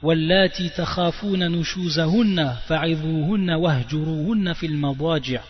[0.04, 5.42] واللاتي تخافون نشوزهن فعظوهن واهجروهن في المضاجع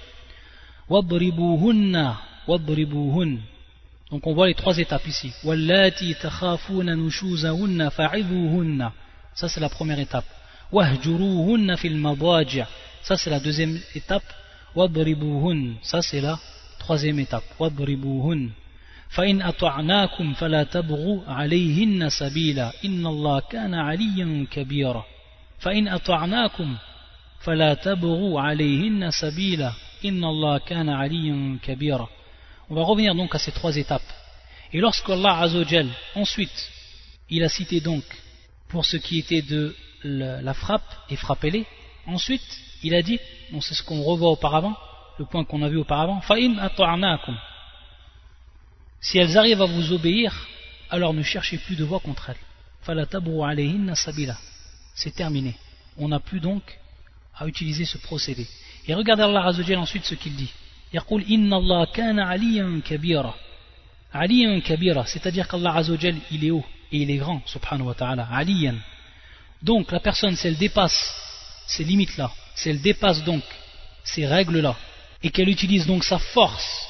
[0.90, 2.16] واضربوهن
[2.48, 3.40] واضربوهن
[4.11, 5.33] Donc on voit les trois étapes ici.
[9.35, 10.25] Ça c'est la première étape.
[13.03, 14.25] Ça c'est la deuxième étape.
[15.83, 16.39] Ça c'est la
[16.79, 17.45] troisième étape.
[27.41, 29.73] فلا تبغوا عليهن سبيلا
[30.05, 32.09] إن الله كان عليا كبيرا
[32.70, 34.02] On va revenir donc à ces trois étapes.
[34.72, 36.72] Et lorsque Allah Azzawajal, ensuite,
[37.30, 38.04] il a cité donc
[38.68, 41.66] pour ce qui était de la frappe, et frappez-les,
[42.08, 42.42] ensuite,
[42.82, 43.20] il a dit,
[43.52, 44.76] bon c'est ce qu'on revoit auparavant,
[45.20, 47.36] le point qu'on a vu auparavant, فَإِنْ أَطَعْنَاكُمْ
[49.00, 50.48] Si elles arrivent à vous obéir,
[50.90, 52.38] alors ne cherchez plus de voix contre elles.
[54.96, 55.56] C'est terminé.
[55.98, 56.64] On n'a plus donc
[57.36, 58.48] à utiliser ce procédé.
[58.88, 60.52] Et regardez Allah Azzawajal ensuite ce qu'il dit.
[65.07, 65.83] c'est-à-dire qu'Allah
[66.31, 67.43] il est haut et il est grand
[67.81, 68.29] wa ta'ala
[69.63, 71.15] donc la personne si elle dépasse
[71.67, 73.43] ces limites là si elle dépasse donc
[74.05, 74.77] ces règles là
[75.23, 76.89] et qu'elle utilise donc sa force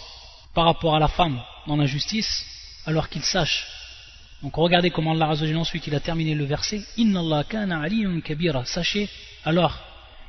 [0.55, 2.45] par rapport à la femme dans l'injustice,
[2.87, 3.67] alors qu'il sache.
[4.43, 7.89] Donc regardez comment Allah ensuite il a terminé le verset Inna Allah kana
[8.25, 8.65] kabira.
[8.65, 9.09] Sachez
[9.45, 9.79] alors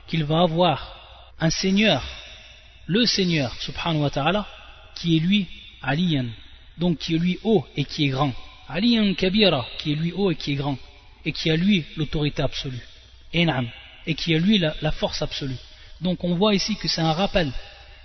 [0.08, 0.96] qu'il va avoir
[1.40, 2.04] un Seigneur,
[2.90, 4.48] le Seigneur, subhanahu wa ta'ala,
[4.96, 5.48] qui est lui
[5.84, 6.26] aliyan,
[6.80, 8.34] donc qui est lui haut et qui est grand.
[8.68, 10.76] Aliyan kabira, qui est lui haut et qui est grand,
[11.24, 12.82] et qui a lui l'autorité absolue.
[13.36, 13.68] En'am,
[14.08, 15.60] et qui a lui la, force absolue.
[16.02, 17.52] Donc on voit ici que c'est un rappel,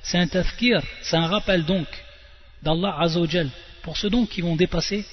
[0.03, 1.87] c'est un tafkir, c'est un rappel donc
[2.62, 3.49] d'Allah Azzawajal
[3.82, 5.07] pour ceux donc qui vont dépasser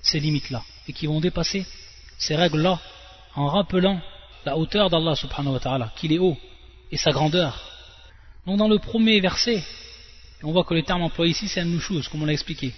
[0.00, 1.66] ces limites-là et qui vont dépasser
[2.18, 2.78] ces règles-là
[3.34, 4.00] en rappelant
[4.44, 6.38] la hauteur d'Allah subhanahu wa ta'ala, qu'il est haut,
[6.92, 7.77] et sa grandeur.
[8.48, 9.62] Donc dans le premier verset,
[10.42, 12.72] on voit que le terme employé ici c'est un nushuz, comme on l'a expliqué.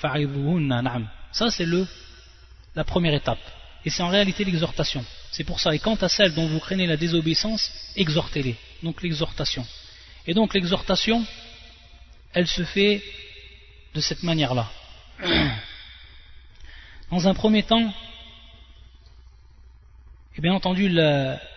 [0.00, 1.86] Ça c'est le
[2.74, 3.38] la première étape.
[3.84, 5.04] Et c'est en réalité l'exhortation.
[5.30, 5.74] C'est pour ça.
[5.74, 8.56] Et quant à celles dont vous craignez la désobéissance, exhortez-les.
[8.82, 9.66] Donc l'exhortation.
[10.26, 11.22] Et donc l'exhortation,
[12.32, 13.02] elle se fait
[13.92, 14.70] de cette manière-là.
[17.10, 17.92] Dans un premier temps,
[20.34, 20.88] et bien entendu,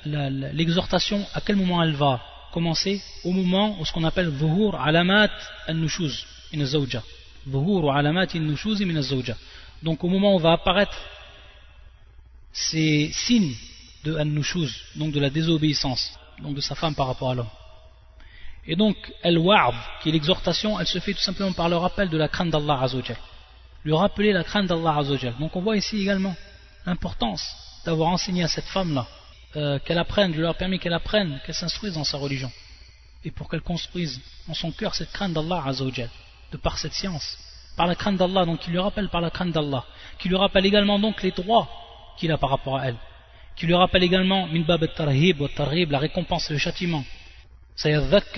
[0.03, 5.31] l'exhortation, à quel moment elle va commencer au moment où ce qu'on appelle Zuhur alamat
[5.67, 7.01] al-nushuz min zawja
[7.49, 9.35] Zuhur alamat al-nushuz min zawja
[9.81, 10.97] Donc au moment où va apparaître
[12.51, 13.55] ces signes
[14.05, 17.53] de al-nushuz, donc de la désobéissance, donc de sa femme par rapport à l'homme.
[18.65, 22.17] Et donc, al-wa'd, qui est l'exhortation, elle se fait tout simplement par le rappel de
[22.17, 23.17] la crainte d'Allah Azzawajal.
[23.83, 25.35] Lui rappeler la crainte d'Allah Azzawajal.
[25.39, 26.35] Donc on voit ici également
[26.85, 27.43] l'importance
[27.85, 29.05] d'avoir enseigné à cette femme-là
[29.55, 32.51] euh, qu'elle apprenne, je leur permis qu'elle apprenne, qu'elle s'instruise dans sa religion.
[33.23, 36.09] Et pour qu'elle construise en son cœur cette crainte d'Allah Azzawajal,
[36.51, 37.37] de par cette science.
[37.77, 39.85] Par la crainte d'Allah, donc qui lui rappelle par la crainte d'Allah.
[40.19, 41.69] Qui lui rappelle également donc les droits
[42.17, 42.97] qu'il a par rapport à elle.
[43.55, 47.03] Qui lui rappelle également min bab tarhib wa la récompense et le châtiment.
[47.75, 48.29] C'est-à-dire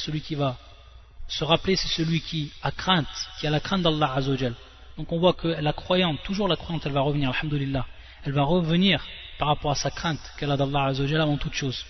[0.00, 0.56] celui qui va
[1.28, 3.06] se rappeler, c'est celui qui a crainte,
[3.40, 4.54] qui a la crainte d'Allah Azzawajal.
[4.96, 7.86] Donc on voit que la croyante, toujours la croyante, elle va revenir, alhamdulillah.
[8.24, 9.04] Elle va revenir
[9.38, 11.84] par rapport à sa crainte qu'elle a d'Allah Azzawajal avant toute chose.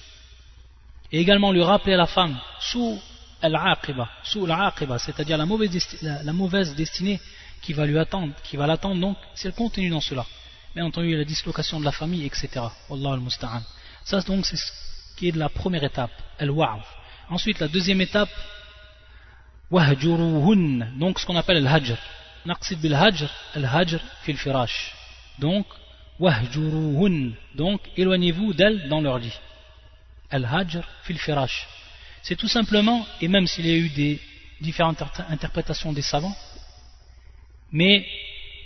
[1.13, 2.99] Et également lui rappeler à la femme, sous
[3.43, 4.49] al-aqiba, sous
[4.99, 7.21] c'est-à-dire la mauvaise, la, mauvaise destinée
[7.63, 10.25] qui va lui attendre, qui va l'attendre donc, si elle continue dans cela.
[10.75, 12.49] Bien entendu, la dislocation de la famille, etc.
[12.89, 13.63] Wallah al-musta'an.
[14.05, 14.73] Ça donc c'est ce
[15.17, 16.83] qui est de la première étape, al-wa'v.
[17.31, 18.31] Ensuite, la deuxième étape,
[19.71, 21.97] wahjuruhun, donc ce qu'on appelle al-hajr.
[22.45, 24.95] Naqsid bil-hajr, al-hajr fil firash.
[25.39, 25.67] Donc,
[26.19, 29.39] wahjuruhun, donc éloignez-vous d'elles dans leur lit.
[30.31, 31.67] Al-hajr fil firash.
[32.23, 34.21] C'est tout simplement, et même s'il y a eu des
[34.61, 36.37] différentes interprétations des savants,
[37.73, 38.07] mais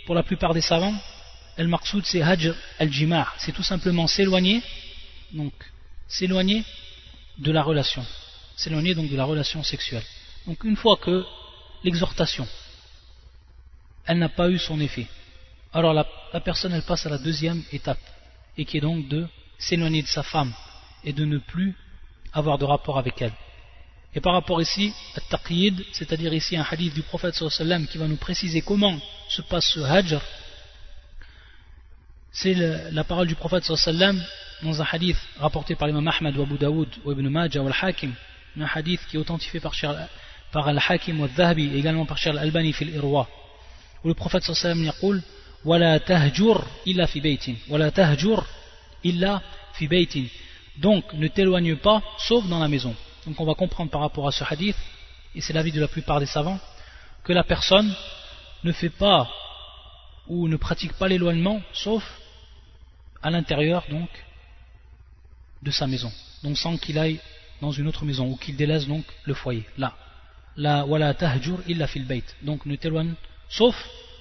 [0.05, 0.95] pour la plupart des savants,
[1.57, 4.61] al-maqsoud c'est hajr al-jima' c'est tout simplement s'éloigner,
[5.33, 5.53] donc
[6.07, 6.63] s'éloigner
[7.37, 8.05] de la relation,
[8.55, 10.03] s'éloigner donc de la relation sexuelle.
[10.47, 11.25] Donc une fois que
[11.83, 12.47] l'exhortation,
[14.05, 15.07] elle n'a pas eu son effet,
[15.73, 16.05] alors la,
[16.41, 17.99] personne elle passe à la deuxième étape,
[18.57, 20.53] et qui est donc de s'éloigner de sa femme
[21.03, 21.75] et de ne plus
[22.33, 23.33] avoir de rapport avec elle.
[24.15, 28.07] Et par rapport ici à taqyid, c'est-à-dire ici un hadith du prophète sallam qui va
[28.07, 28.99] nous préciser comment
[29.29, 30.21] se passe ce hajr,
[32.31, 34.19] c'est la parole du prophète sallam
[34.63, 38.13] dans un hadith rapporté par l'imam Ahmad ou Abu Daoud ou Ibn Majah ou Al-Hakim,
[38.59, 39.73] un hadith qui est authentifié par,
[40.67, 43.27] Al-Hakim ou Al-Dhahabi, également par Al-Albani fil Irwa,
[44.03, 45.21] où le prophète sallam yaqul
[45.64, 48.44] ولا تهجر إلا في بيت ولا تهجر
[49.04, 49.40] إلا
[49.74, 50.30] في بيت
[50.78, 52.94] donc ne t'éloigne pas sauf dans la maison
[53.26, 54.76] donc on va comprendre par rapport à ce hadith
[55.34, 56.58] et c'est l'avis de la plupart des savants
[57.22, 57.94] que la personne
[58.64, 59.30] ne fait pas
[60.26, 62.02] ou ne pratique pas l'éloignement sauf
[63.22, 64.08] à l'intérieur donc
[65.62, 66.10] de sa maison
[66.42, 67.20] donc sans qu'il aille
[67.60, 69.94] dans une autre maison ou qu'il délaisse donc le foyer là
[70.56, 73.14] la wala tahjur illa fil bayt donc ne t'éloigne
[73.48, 73.76] sauf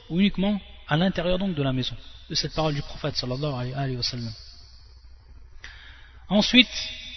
[0.10, 1.97] ou uniquement à l'intérieur donc de la maison
[2.31, 3.15] de cette parole du prophète
[6.29, 6.69] ensuite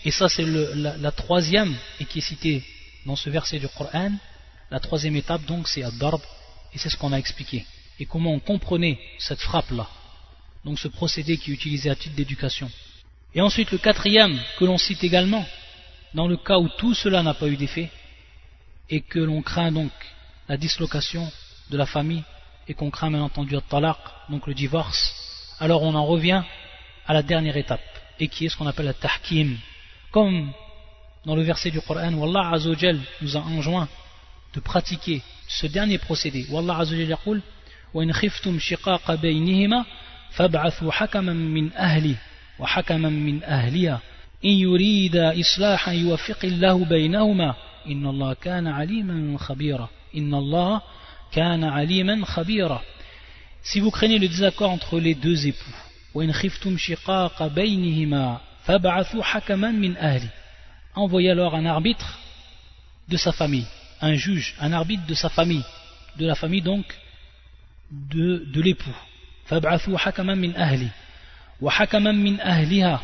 [0.06, 2.64] et ça c'est la, la, troisième et qui est citée
[3.06, 4.12] dans ce verset du Coran
[4.70, 6.22] la troisième étape donc c'est ad-darb
[6.74, 7.66] et c'est ce qu'on a expliqué.
[8.00, 9.88] Et comment on comprenait cette frappe là
[10.64, 12.70] donc ce procédé qui est utilisé à titre d'éducation.
[13.34, 15.44] Et ensuite le quatrième que l'on cite également,
[16.14, 17.90] dans le cas où tout cela n'a pas eu d'effet,
[18.88, 19.92] et que l'on craint donc
[20.48, 21.32] la dislocation
[21.72, 22.24] de la famille,
[22.69, 23.99] et qu'on craint bien entendu le talaq,
[24.29, 25.15] donc le divorce,
[25.61, 26.43] alors on en revient
[27.07, 27.81] à la dernière étape,
[28.19, 29.57] et qui est ce qu'on appelle la tahkim.
[30.11, 30.53] Comme
[31.25, 32.59] dans le verset du Coran où Allah
[33.21, 33.89] nous a enjoint
[34.55, 36.47] de pratiquer ce dernier procédé.
[36.51, 37.43] Où Allah Azzawajal dit
[37.95, 39.85] وإن خفتم شقاق بينهما
[40.31, 42.17] فابعثوا حكما من أهله
[42.59, 44.01] وحكما من أهلها
[44.45, 47.55] إن يريد إصلاحا يوفق الله بينهما
[47.87, 50.81] إن الله كان عليما خبيرا إن الله
[51.33, 52.83] كان عليما خبيرا
[53.63, 55.75] Si vous craignez le désaccord entre les deux époux,
[56.15, 60.29] وإن خفتم شقاق بينهما فابعثوا حكما من أهلي
[60.95, 62.19] Envoyez alors un arbitre
[63.09, 63.67] de sa famille,
[64.01, 65.65] un juge, un arbitre de sa famille,
[66.17, 66.87] de la famille donc
[67.91, 68.97] de, de l'époux.
[69.47, 70.89] فابعثوا حكما من أهلي
[71.61, 73.01] min ahliha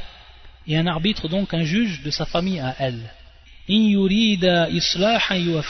[0.66, 3.10] et un arbitre donc un juge de sa famille à elle
[3.68, 5.62] in yurida islahan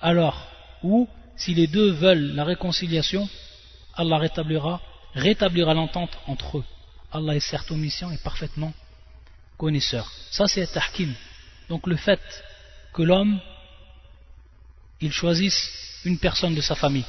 [0.00, 0.48] alors
[0.82, 3.28] ou si les deux veulent la réconciliation
[3.94, 4.80] Allah rétablira
[5.14, 6.64] rétablira l'entente entre eux.
[7.12, 8.72] Allah est certes omniscient et parfaitement
[9.56, 10.10] connaisseur.
[10.30, 11.14] Ça c'est tahkim.
[11.68, 12.20] Donc le fait
[12.92, 13.40] que l'homme
[15.00, 17.06] il choisisse une personne de sa famille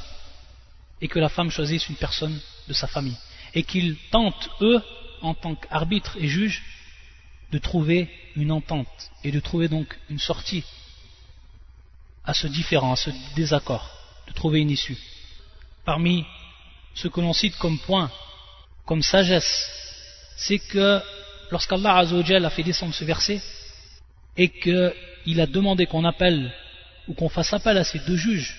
[1.02, 3.18] et que la femme choisisse une personne de sa famille
[3.54, 4.82] et qu'ils tentent, eux,
[5.22, 6.64] en tant qu'arbitres et juges,
[7.52, 10.64] de trouver une entente et de trouver donc une sortie
[12.26, 13.90] à ce différent, à ce désaccord,
[14.28, 14.98] de trouver une issue.
[15.86, 16.26] Parmi
[16.94, 18.12] ce que l'on cite comme point,
[18.86, 19.70] comme sagesse,
[20.36, 21.02] c'est que
[21.52, 23.42] lorsqu'Allah a fait descendre ce verset
[24.36, 26.54] et qu'il a demandé qu'on appelle
[27.08, 28.56] ou qu'on fasse appel à ces deux juges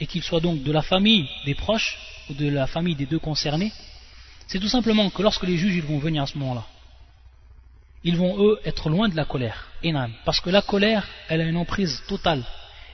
[0.00, 1.98] et qu'ils soient donc de la famille des proches
[2.30, 3.72] ou de la famille des deux concernés,
[4.46, 6.66] c'est tout simplement que lorsque les juges vont venir à ce moment-là,
[8.04, 9.68] ils vont eux être loin de la colère,
[10.24, 12.44] parce que la colère, elle a une emprise totale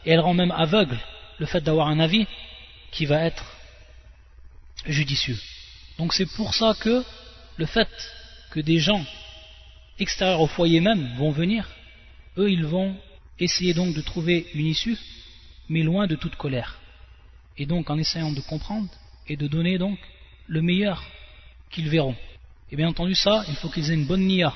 [0.05, 0.99] et elle rend même aveugle
[1.39, 2.27] le fait d'avoir un avis
[2.91, 3.45] qui va être
[4.85, 5.39] judicieux.
[5.99, 7.05] Donc c'est pour ça que
[7.57, 7.89] le fait
[8.51, 9.05] que des gens
[9.99, 11.69] extérieurs au foyer même vont venir,
[12.39, 12.97] eux ils vont
[13.39, 14.99] essayer donc de trouver une issue,
[15.69, 16.79] mais loin de toute colère.
[17.59, 18.89] Et donc en essayant de comprendre
[19.29, 19.99] et de donner donc
[20.47, 21.03] le meilleur
[21.71, 22.17] qu'ils verront.
[22.71, 24.55] Et bien entendu ça, il faut qu'ils aient une bonne niya.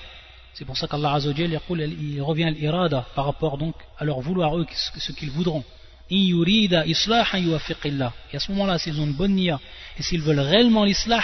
[0.54, 4.66] C'est pour ça qu'Allah il revient à l'irada par rapport donc à leur vouloir eux,
[4.72, 5.64] ce qu'ils voudront.
[6.10, 6.84] Et à
[8.40, 9.60] ce moment-là, s'ils ont une bonne niya
[9.96, 11.22] et s'ils veulent réellement l'islah,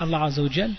[0.00, 0.72] Allah Azzawajal,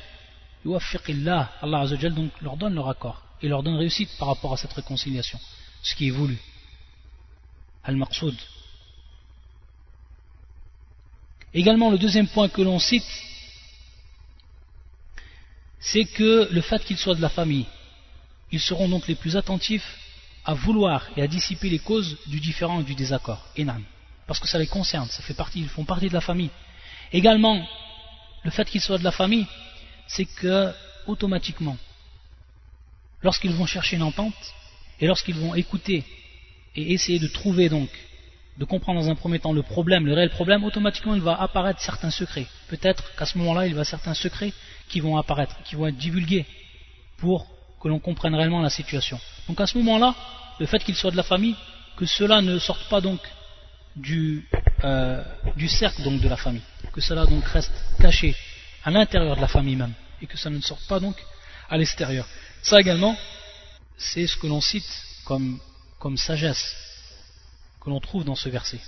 [0.66, 4.74] Allah Azzawajal donc leur donne leur accord et leur donne réussite par rapport à cette
[4.74, 5.40] réconciliation,
[5.84, 6.38] ce qui est voulu.
[7.84, 8.36] Al-Maqsoud.
[11.54, 13.04] Également, le deuxième point que l'on cite,
[15.80, 17.68] c'est que le fait qu'ils soient de la famille,
[18.54, 19.98] ils seront donc les plus attentifs
[20.46, 23.44] à vouloir et à dissiper les causes du différent et du désaccord.
[23.58, 23.84] Enam.
[24.28, 26.52] Parce que ça les concerne, ça fait partie, ils font partie de la famille.
[27.12, 27.68] Également,
[28.44, 29.48] le fait qu'ils soient de la famille,
[30.08, 30.72] c'est que,
[31.08, 31.78] automatiquement,
[33.24, 34.36] lorsqu'ils vont chercher une entente,
[35.00, 36.04] et lorsqu'ils vont écouter
[36.76, 37.90] et essayer de trouver donc,
[38.60, 41.82] de comprendre dans un premier temps le problème, le réel problème, automatiquement il va apparaître
[41.82, 42.46] certains secrets.
[42.68, 44.54] Peut-être qu'à ce moment-là, il va certains secrets
[44.90, 46.46] qui vont apparaître, qui vont être divulgués
[47.18, 47.48] pour
[47.84, 49.20] que l'on comprenne réellement la situation.
[49.50, 50.16] Donc à ce moment-là,
[50.58, 51.56] le fait qu'ils soient de la famille,
[51.98, 53.20] que cela ne sorte pas donc
[53.98, 54.48] du,
[54.86, 55.22] euh,
[55.58, 56.62] du cercle donc de la famille,
[56.94, 58.36] que cela donc reste caché
[58.86, 61.18] à l'intérieur de la famille même, et que ça ne sorte pas donc
[61.70, 62.26] à l'extérieur.
[62.62, 63.18] Ça également,
[63.98, 64.90] c'est ce que l'on cite
[65.26, 65.60] comme,
[66.00, 66.76] comme sagesse
[67.82, 68.80] que l'on trouve dans ce verset.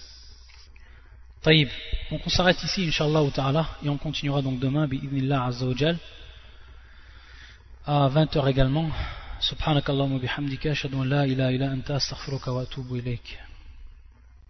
[1.41, 1.67] Taïb.
[2.09, 5.65] Donc on s'arrête ici, Inch'Allah ta'ala, et on continuera donc demain, bi'idnillah azza
[7.86, 8.90] à 20h également.
[9.40, 13.38] سبحانك اللهم وبحمدك أشهد أن لا إله إلا أنت أستغفرك وأتوب إليك